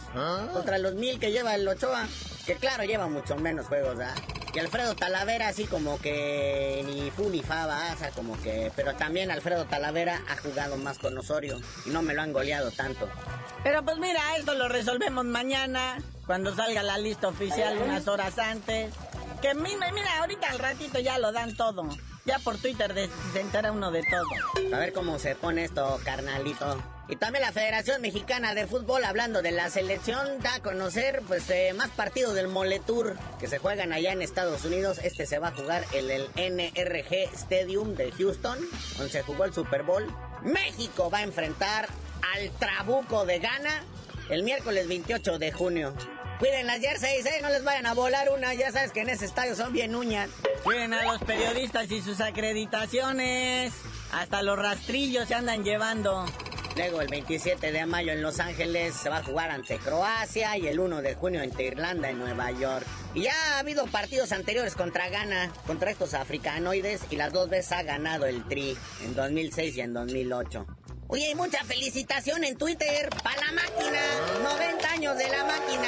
Contra 0.53 0.77
los 0.77 0.95
mil 0.95 1.19
que 1.19 1.31
lleva 1.31 1.55
el 1.55 1.67
Ochoa. 1.67 2.07
Que 2.45 2.55
claro, 2.55 2.83
lleva 2.83 3.07
mucho 3.07 3.35
menos 3.35 3.67
juegos, 3.67 3.97
¿verdad? 3.97 4.15
Y 4.53 4.59
Alfredo 4.59 4.95
Talavera 4.95 5.49
así 5.49 5.65
como 5.65 5.99
que 5.99 6.81
ni 6.85 7.11
fu 7.11 7.29
ni 7.29 7.43
fa, 7.43 7.67
¿verdad? 7.67 7.93
o 7.93 7.97
sea, 7.97 8.09
como 8.11 8.41
que... 8.41 8.71
Pero 8.75 8.95
también 8.95 9.29
Alfredo 9.29 9.65
Talavera 9.65 10.21
ha 10.29 10.37
jugado 10.37 10.77
más 10.77 10.97
con 10.97 11.15
Osorio 11.17 11.59
y 11.85 11.89
no 11.89 12.01
me 12.01 12.13
lo 12.13 12.21
han 12.21 12.33
goleado 12.33 12.71
tanto. 12.71 13.07
Pero 13.63 13.83
pues 13.83 13.97
mira, 13.97 14.19
esto 14.37 14.55
lo 14.55 14.67
resolvemos 14.67 15.25
mañana, 15.25 15.97
cuando 16.25 16.55
salga 16.55 16.81
la 16.81 16.97
lista 16.97 17.27
oficial 17.27 17.77
unas 17.77 18.07
horas 18.07 18.39
antes. 18.39 18.93
Que 19.41 19.53
mira, 19.53 19.91
mira, 19.91 20.17
ahorita 20.19 20.49
al 20.49 20.59
ratito 20.59 20.99
ya 20.99 21.19
lo 21.19 21.31
dan 21.31 21.55
todo. 21.55 21.87
Ya 22.25 22.39
por 22.39 22.57
Twitter 22.57 22.93
se 23.31 23.39
entera 23.39 23.71
uno 23.71 23.91
de 23.91 24.03
todo. 24.03 24.75
A 24.75 24.79
ver 24.79 24.91
cómo 24.91 25.17
se 25.19 25.35
pone 25.35 25.63
esto, 25.63 25.99
carnalito. 26.03 26.77
Y 27.07 27.15
también 27.15 27.43
la 27.45 27.53
Federación 27.53 28.01
Mexicana 28.01 28.53
de 28.53 28.67
Fútbol, 28.67 29.05
hablando 29.05 29.41
de 29.41 29.51
la 29.51 29.69
selección, 29.69 30.39
da 30.41 30.55
a 30.55 30.59
conocer 30.59 31.21
pues 31.25 31.49
eh, 31.49 31.73
más 31.73 31.89
partidos 31.91 32.33
del 32.33 32.49
Moletour 32.49 33.15
que 33.39 33.47
se 33.47 33.59
juegan 33.59 33.93
allá 33.93 34.11
en 34.11 34.21
Estados 34.21 34.65
Unidos. 34.65 34.99
Este 35.01 35.25
se 35.25 35.39
va 35.39 35.49
a 35.49 35.55
jugar 35.55 35.85
en 35.93 36.11
el 36.11 36.27
NRG 36.35 37.33
Stadium 37.33 37.95
de 37.95 38.11
Houston, 38.11 38.59
donde 38.97 39.11
se 39.11 39.21
jugó 39.21 39.45
el 39.45 39.53
Super 39.53 39.83
Bowl. 39.83 40.05
México 40.41 41.09
va 41.09 41.19
a 41.19 41.23
enfrentar 41.23 41.87
al 42.35 42.51
Trabuco 42.59 43.25
de 43.25 43.39
Ghana 43.39 43.83
el 44.29 44.43
miércoles 44.43 44.89
28 44.89 45.39
de 45.39 45.51
junio. 45.53 45.93
Cuiden 46.39 46.67
las 46.67 46.79
jerseys, 46.79 47.25
eh, 47.25 47.39
no 47.41 47.49
les 47.49 47.63
vayan 47.63 47.87
a 47.87 47.93
volar 47.93 48.29
una, 48.29 48.53
ya 48.53 48.71
sabes 48.71 48.91
que 48.91 49.01
en 49.01 49.09
ese 49.09 49.25
estadio 49.25 49.55
son 49.55 49.73
bien 49.73 49.95
uñas. 49.95 50.29
Cuiden 50.63 50.93
a 50.93 51.03
los 51.03 51.21
periodistas 51.23 51.89
y 51.91 52.01
sus 52.01 52.21
acreditaciones. 52.21 53.73
Hasta 54.11 54.43
los 54.43 54.57
rastrillos 54.57 55.27
se 55.27 55.33
andan 55.33 55.63
llevando. 55.63 56.25
Luego 56.75 57.01
el 57.01 57.07
27 57.07 57.71
de 57.71 57.85
mayo 57.87 58.11
en 58.11 58.21
Los 58.21 58.39
Ángeles 58.39 58.93
se 58.93 59.09
va 59.09 59.17
a 59.17 59.23
jugar 59.23 59.49
ante 59.49 59.79
Croacia 59.79 60.55
y 60.59 60.67
el 60.67 60.79
1 60.79 61.01
de 61.01 61.15
junio 61.15 61.41
ante 61.41 61.63
Irlanda 61.63 62.11
en 62.11 62.19
Nueva 62.19 62.51
York. 62.51 62.85
Y 63.15 63.23
ya 63.23 63.33
ha 63.33 63.59
habido 63.59 63.87
partidos 63.87 64.31
anteriores 64.31 64.75
contra 64.75 65.09
Ghana, 65.09 65.51
contra 65.65 65.89
estos 65.89 66.13
africanoides 66.13 67.01
y 67.09 67.15
las 67.15 67.33
dos 67.33 67.49
veces 67.49 67.71
ha 67.71 67.81
ganado 67.81 68.27
el 68.27 68.47
Tri 68.47 68.77
en 69.03 69.15
2006 69.15 69.77
y 69.77 69.81
en 69.81 69.93
2008. 69.93 70.76
Oye, 71.09 71.31
y 71.31 71.35
mucha 71.35 71.63
felicitación 71.63 72.43
en 72.43 72.57
Twitter 72.57 73.09
para 73.23 73.39
la 73.39 73.51
máquina. 73.53 74.01
90 74.43 74.91
años 74.91 75.17
de 75.17 75.29
la 75.29 75.45
máquina. 75.45 75.87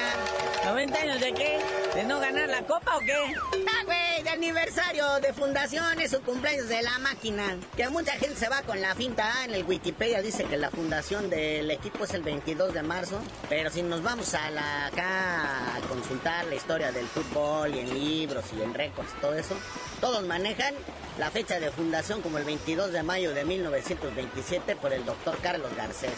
¿90 0.64 0.96
años 0.96 1.20
de 1.20 1.34
qué? 1.34 1.60
¿De 1.94 2.04
no 2.06 2.22
ganar 2.22 2.48
la 2.48 2.62
copa 2.62 2.96
o 2.96 3.00
qué? 3.02 3.14
Ah, 3.14 3.84
güey, 3.84 4.24
de 4.24 4.30
aniversario 4.30 5.20
de 5.20 5.34
fundación, 5.34 6.00
es 6.00 6.12
su 6.12 6.22
cumpleaños 6.22 6.70
de 6.70 6.82
la 6.84 7.00
máquina. 7.00 7.58
Que 7.76 7.90
mucha 7.90 8.14
gente 8.14 8.38
se 8.38 8.48
va 8.48 8.62
con 8.62 8.80
la 8.80 8.96
finta. 8.96 9.30
Ah, 9.30 9.44
en 9.44 9.56
el 9.56 9.66
Wikipedia 9.66 10.22
dice 10.22 10.46
que 10.46 10.56
la 10.56 10.72
fundación 10.72 11.30
del 11.30 11.70
equipo 11.70 12.06
es 12.06 12.14
el 12.14 12.24
22 12.24 12.74
de 12.74 12.84
marzo. 12.84 13.20
Pero 13.50 13.70
si 13.72 13.82
nos 13.82 14.02
vamos 14.02 14.34
a 14.36 14.50
la 14.52 14.86
acá 14.86 15.76
a 15.76 15.80
consultar 15.90 16.46
la 16.46 16.56
historia 16.56 16.94
del 16.94 17.08
fútbol 17.08 17.76
y 17.76 17.80
en 17.80 17.94
libros 17.94 18.46
y 18.58 18.62
en 18.62 18.74
récords, 18.74 19.12
todo 19.20 19.36
eso, 19.36 19.56
todos 20.00 20.26
manejan 20.26 20.74
la 21.20 21.30
fecha 21.30 21.60
de 21.60 21.70
fundación 21.72 22.22
como 22.22 22.38
el 22.38 22.46
22 22.46 22.94
de 22.94 23.04
mayo 23.04 23.34
de 23.34 23.44
1927 23.44 24.78
por 24.78 24.94
el 24.94 25.04
doctor 25.10 25.40
Carlos 25.42 25.76
Garcés, 25.76 26.14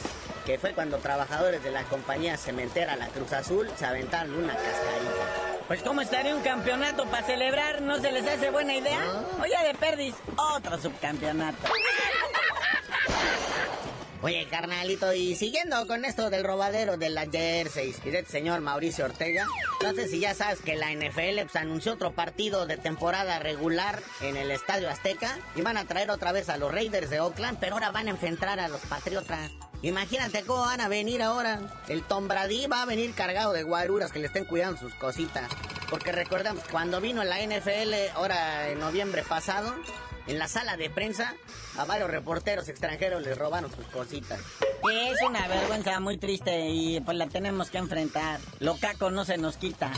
que 0.45 0.59
fue 0.59 0.73
cuando 0.73 0.97
trabajadores 0.97 1.63
de 1.63 1.71
la 1.71 1.83
compañía 1.83 2.35
cementera 2.35 2.97
La 2.97 3.07
Cruz 3.07 3.31
Azul 3.31 3.71
se 3.77 3.85
aventaron 3.85 4.35
una 4.35 4.53
cascarita. 4.53 5.63
Pues 5.67 5.81
cómo 5.81 6.01
estaría 6.01 6.35
un 6.35 6.41
campeonato 6.41 7.05
para 7.05 7.25
celebrar, 7.25 7.81
¿no 7.81 7.99
se 8.01 8.11
les 8.11 8.27
hace 8.27 8.49
buena 8.49 8.75
idea? 8.75 8.99
Oye, 9.41 9.55
de 9.65 9.73
perdis, 9.75 10.15
otro 10.35 10.77
subcampeonato. 10.77 11.57
Oye, 14.23 14.47
carnalito, 14.51 15.13
y 15.13 15.35
siguiendo 15.35 15.87
con 15.87 16.05
esto 16.05 16.29
del 16.29 16.43
robadero 16.43 16.95
de 16.95 17.09
las 17.09 17.29
jerseys 17.31 17.97
y 18.05 18.11
del 18.11 18.27
señor 18.27 18.61
Mauricio 18.61 19.05
Ortega, 19.05 19.47
no 19.81 19.93
sé 19.93 20.07
si 20.07 20.19
ya 20.19 20.35
sabes 20.35 20.61
que 20.61 20.75
la 20.75 20.93
NFL 20.93 21.41
pues, 21.41 21.55
anunció 21.55 21.93
otro 21.93 22.11
partido 22.11 22.67
de 22.67 22.77
temporada 22.77 23.39
regular 23.39 23.99
en 24.21 24.37
el 24.37 24.51
Estadio 24.51 24.91
Azteca 24.91 25.39
y 25.55 25.63
van 25.63 25.77
a 25.77 25.85
traer 25.85 26.11
otra 26.11 26.31
vez 26.31 26.49
a 26.49 26.57
los 26.57 26.71
Raiders 26.71 27.09
de 27.09 27.19
Oakland, 27.19 27.57
pero 27.59 27.73
ahora 27.73 27.89
van 27.89 28.07
a 28.07 28.11
enfrentar 28.11 28.59
a 28.59 28.67
los 28.67 28.81
Patriotas. 28.81 29.49
Imagínate 29.81 30.43
cómo 30.43 30.61
van 30.61 30.81
a 30.81 30.87
venir 30.87 31.23
ahora. 31.23 31.59
El 31.87 32.03
Tom 32.03 32.27
Brady 32.27 32.67
va 32.67 32.83
a 32.83 32.85
venir 32.85 33.15
cargado 33.15 33.53
de 33.53 33.63
guaruras 33.63 34.11
que 34.11 34.19
le 34.19 34.27
estén 34.27 34.45
cuidando 34.45 34.79
sus 34.79 34.93
cositas. 34.93 35.49
Porque 35.89 36.11
recordemos, 36.11 36.63
cuando 36.69 37.01
vino 37.01 37.23
la 37.23 37.41
NFL, 37.41 38.13
ahora 38.13 38.69
en 38.69 38.79
noviembre 38.79 39.23
pasado, 39.23 39.73
en 40.31 40.39
la 40.39 40.47
sala 40.47 40.77
de 40.77 40.89
prensa, 40.89 41.35
a 41.77 41.83
varios 41.83 42.09
reporteros 42.09 42.69
extranjeros 42.69 43.21
les 43.21 43.37
robaron 43.37 43.69
sus 43.69 43.85
cositas. 43.87 44.39
Es 44.91 45.21
una 45.27 45.45
vergüenza 45.47 45.99
muy 45.99 46.17
triste 46.17 46.69
y 46.69 47.01
pues 47.01 47.17
la 47.17 47.27
tenemos 47.27 47.69
que 47.69 47.77
enfrentar. 47.77 48.39
Lo 48.59 48.77
caco 48.77 49.11
no 49.11 49.25
se 49.25 49.37
nos 49.37 49.57
quita. 49.57 49.91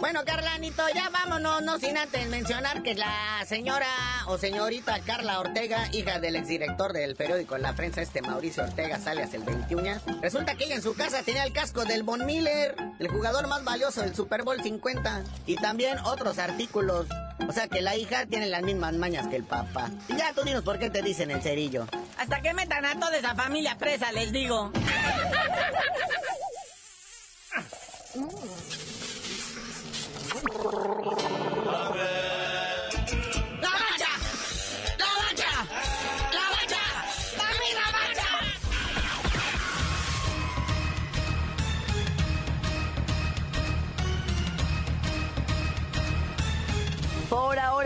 Bueno, 0.00 0.24
Carlanito, 0.24 0.82
ya 0.94 1.08
vámonos, 1.10 1.62
no 1.62 1.78
sin 1.78 1.96
antes 1.96 2.28
mencionar 2.28 2.82
que 2.82 2.94
la 2.94 3.44
señora 3.46 3.86
o 4.26 4.38
señorita 4.38 5.00
Carla 5.00 5.40
Ortega, 5.40 5.88
hija 5.92 6.18
del 6.18 6.36
exdirector 6.36 6.92
del 6.92 7.16
periódico 7.16 7.56
La 7.58 7.74
Prensa, 7.74 8.02
este 8.02 8.20
Mauricio 8.20 8.64
Ortega, 8.64 8.98
sale 8.98 9.22
hace 9.22 9.36
el 9.36 9.44
21. 9.44 10.00
Resulta 10.20 10.56
que 10.56 10.64
ella 10.64 10.74
en 10.76 10.82
su 10.82 10.94
casa 10.94 11.22
tenía 11.22 11.44
el 11.44 11.52
casco 11.52 11.84
del 11.84 12.02
Von 12.02 12.26
Miller, 12.26 12.74
el 12.98 13.08
jugador 13.08 13.46
más 13.48 13.64
valioso 13.64 14.00
del 14.02 14.14
Super 14.14 14.42
Bowl 14.42 14.60
50, 14.62 15.24
y 15.46 15.56
también 15.56 15.98
otros 16.00 16.38
artículos. 16.38 17.06
O 17.48 17.52
sea 17.52 17.68
que 17.68 17.82
la 17.82 17.96
hija 17.96 18.26
tiene 18.26 18.46
las 18.46 18.62
mismas 18.62 18.94
mañas 18.94 19.28
que 19.28 19.36
el 19.36 19.44
papá. 19.44 19.90
Y 20.08 20.16
ya 20.16 20.32
tú 20.32 20.42
dinos 20.42 20.62
por 20.62 20.78
qué 20.78 20.90
te 20.90 21.02
dicen 21.02 21.30
el 21.30 21.42
cerillo. 21.42 21.86
Hasta 22.16 22.40
que 22.40 22.54
metan 22.54 22.84
a 22.84 22.98
toda 22.98 23.16
esa 23.16 23.34
familia 23.34 23.76
presa, 23.76 24.12
les 24.12 24.32
digo. 24.32 24.72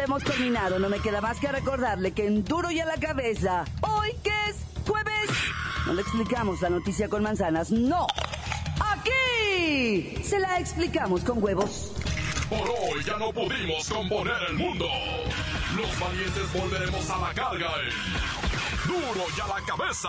hemos 0.08 0.24
terminado, 0.24 0.78
no 0.78 0.88
me 0.88 1.00
queda 1.00 1.20
más 1.20 1.38
que 1.38 1.48
recordarle 1.48 2.12
que 2.12 2.26
en 2.26 2.42
duro 2.42 2.70
y 2.70 2.80
a 2.80 2.87
la 2.87 2.96
cabeza, 2.96 3.64
hoy 3.82 4.14
que 4.22 4.30
es 4.48 4.56
jueves, 4.87 5.30
no 5.87 5.92
le 5.92 6.00
explicamos 6.00 6.62
la 6.62 6.70
noticia 6.70 7.11
con 7.11 7.22
manzanas, 7.22 7.70
no. 7.70 8.06
Aquí 8.80 10.22
se 10.22 10.38
la 10.38 10.58
explicamos 10.58 11.24
con 11.24 11.42
huevos. 11.42 11.92
Por 12.48 12.70
hoy 12.70 13.04
ya 13.04 13.18
no 13.18 13.30
pudimos 13.32 13.87
componer 13.88 14.37
el 14.48 14.54
mundo. 14.54 14.87
Los 15.76 16.00
valientes 16.00 16.52
volveremos 16.54 17.11
a 17.11 17.18
la 17.18 17.34
carga. 17.34 17.70
en 17.82 18.88
Duro 18.88 19.26
y 19.37 19.40
a 19.40 19.46
la 19.46 19.66
cabeza. 19.66 20.08